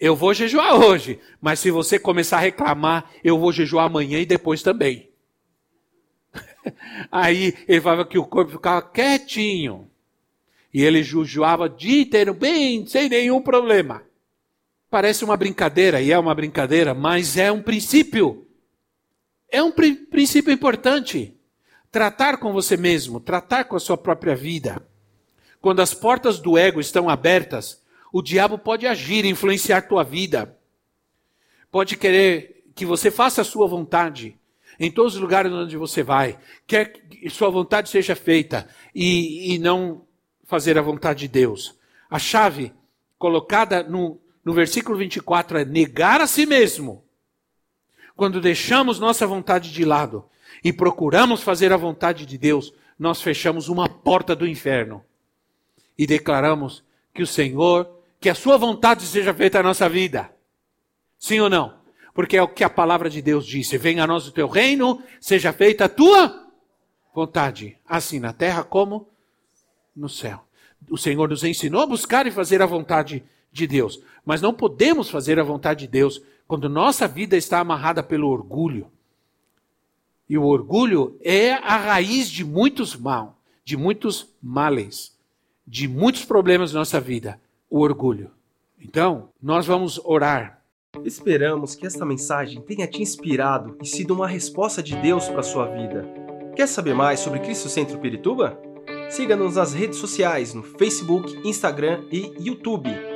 eu 0.00 0.16
vou 0.16 0.32
jejuar 0.32 0.82
hoje, 0.82 1.20
mas 1.42 1.60
se 1.60 1.70
você 1.70 1.98
começar 1.98 2.38
a 2.38 2.40
reclamar, 2.40 3.10
eu 3.22 3.38
vou 3.38 3.52
jejuar 3.52 3.84
amanhã 3.84 4.18
e 4.18 4.24
depois 4.24 4.62
também. 4.62 5.10
Aí 7.12 7.52
ele 7.68 7.82
falava 7.82 8.06
que 8.06 8.16
o 8.16 8.24
corpo 8.24 8.52
ficava 8.52 8.80
quietinho. 8.80 9.90
E 10.72 10.82
ele 10.82 11.02
jejuava 11.02 11.68
dia 11.68 12.00
inteiro, 12.00 12.32
bem, 12.32 12.86
sem 12.86 13.10
nenhum 13.10 13.42
problema. 13.42 14.02
Parece 14.94 15.24
uma 15.24 15.36
brincadeira, 15.36 16.00
e 16.00 16.12
é 16.12 16.18
uma 16.20 16.32
brincadeira, 16.36 16.94
mas 16.94 17.36
é 17.36 17.50
um 17.50 17.60
princípio. 17.60 18.46
É 19.50 19.60
um 19.60 19.72
princípio 19.72 20.52
importante. 20.52 21.36
Tratar 21.90 22.36
com 22.36 22.52
você 22.52 22.76
mesmo, 22.76 23.18
tratar 23.18 23.64
com 23.64 23.74
a 23.74 23.80
sua 23.80 23.98
própria 23.98 24.36
vida. 24.36 24.86
Quando 25.60 25.82
as 25.82 25.92
portas 25.92 26.38
do 26.38 26.56
ego 26.56 26.78
estão 26.78 27.08
abertas, 27.08 27.82
o 28.12 28.22
diabo 28.22 28.56
pode 28.56 28.86
agir, 28.86 29.24
influenciar 29.24 29.82
tua 29.82 30.04
vida. 30.04 30.56
Pode 31.72 31.96
querer 31.96 32.64
que 32.72 32.86
você 32.86 33.10
faça 33.10 33.40
a 33.40 33.44
sua 33.44 33.66
vontade 33.66 34.38
em 34.78 34.92
todos 34.92 35.16
os 35.16 35.20
lugares 35.20 35.50
onde 35.50 35.76
você 35.76 36.04
vai. 36.04 36.38
Quer 36.68 36.92
que 36.92 37.28
sua 37.30 37.50
vontade 37.50 37.88
seja 37.88 38.14
feita 38.14 38.68
e, 38.94 39.54
e 39.54 39.58
não 39.58 40.06
fazer 40.44 40.78
a 40.78 40.82
vontade 40.82 41.22
de 41.22 41.28
Deus. 41.28 41.76
A 42.08 42.20
chave 42.20 42.72
colocada 43.18 43.82
no, 43.82 44.20
no 44.44 44.52
versículo 44.52 44.98
24 44.98 45.58
é 45.58 45.64
negar 45.64 46.20
a 46.20 46.26
si 46.26 46.44
mesmo. 46.44 47.04
Quando 48.14 48.40
deixamos 48.40 49.00
nossa 49.00 49.26
vontade 49.26 49.72
de 49.72 49.84
lado 49.84 50.24
e 50.62 50.72
procuramos 50.72 51.42
fazer 51.42 51.72
a 51.72 51.76
vontade 51.76 52.26
de 52.26 52.38
Deus, 52.38 52.72
nós 52.98 53.20
fechamos 53.20 53.68
uma 53.68 53.88
porta 53.88 54.36
do 54.36 54.46
inferno 54.46 55.04
e 55.98 56.06
declaramos 56.06 56.84
que 57.12 57.22
o 57.22 57.26
Senhor, 57.26 57.88
que 58.20 58.28
a 58.28 58.34
sua 58.34 58.56
vontade 58.56 59.04
seja 59.04 59.32
feita 59.32 59.58
na 59.58 59.70
nossa 59.70 59.88
vida. 59.88 60.30
Sim 61.18 61.40
ou 61.40 61.50
não? 61.50 61.74
Porque 62.12 62.36
é 62.36 62.42
o 62.42 62.48
que 62.48 62.62
a 62.62 62.70
palavra 62.70 63.10
de 63.10 63.20
Deus 63.20 63.46
disse: 63.46 63.76
venha 63.78 64.04
a 64.04 64.06
nós 64.06 64.28
o 64.28 64.32
teu 64.32 64.46
reino, 64.46 65.02
seja 65.20 65.52
feita 65.52 65.86
a 65.86 65.88
tua 65.88 66.44
vontade, 67.12 67.76
assim 67.86 68.20
na 68.20 68.32
terra 68.32 68.62
como 68.62 69.08
no 69.94 70.08
céu. 70.08 70.44
O 70.90 70.98
Senhor 70.98 71.28
nos 71.28 71.42
ensinou 71.42 71.80
a 71.80 71.86
buscar 71.86 72.26
e 72.26 72.30
fazer 72.30 72.60
a 72.60 72.66
vontade 72.66 73.24
de 73.50 73.66
Deus, 73.66 74.00
mas 74.24 74.40
não 74.40 74.54
podemos 74.54 75.10
fazer 75.10 75.38
a 75.38 75.44
vontade 75.44 75.80
de 75.80 75.88
Deus 75.88 76.22
quando 76.46 76.68
nossa 76.68 77.08
vida 77.08 77.36
está 77.36 77.60
amarrada 77.60 78.02
pelo 78.02 78.28
orgulho, 78.28 78.86
e 80.28 80.38
o 80.38 80.44
orgulho 80.44 81.16
é 81.22 81.52
a 81.52 81.76
raiz 81.76 82.30
de 82.30 82.44
muitos 82.44 82.96
mal, 82.96 83.38
de 83.64 83.76
muitos 83.76 84.28
males, 84.42 85.14
de 85.66 85.86
muitos 85.86 86.24
problemas 86.24 86.72
na 86.72 86.80
nossa 86.80 87.00
vida. 87.00 87.40
O 87.68 87.80
orgulho. 87.80 88.30
Então, 88.80 89.28
nós 89.42 89.66
vamos 89.66 90.00
orar. 90.04 90.62
Esperamos 91.04 91.74
que 91.74 91.86
esta 91.86 92.04
mensagem 92.04 92.60
tenha 92.62 92.86
te 92.86 93.02
inspirado 93.02 93.76
e 93.82 93.86
sido 93.86 94.14
uma 94.14 94.28
resposta 94.28 94.82
de 94.82 94.94
Deus 94.96 95.28
para 95.28 95.40
a 95.40 95.42
sua 95.42 95.66
vida. 95.66 96.08
Quer 96.54 96.68
saber 96.68 96.94
mais 96.94 97.20
sobre 97.20 97.40
Cristo 97.40 97.68
Centro 97.68 97.98
Pirituba? 97.98 98.58
Siga-nos 99.10 99.56
nas 99.56 99.74
redes 99.74 99.98
sociais 99.98 100.54
no 100.54 100.62
Facebook, 100.62 101.36
Instagram 101.46 102.04
e 102.12 102.32
YouTube, 102.38 102.90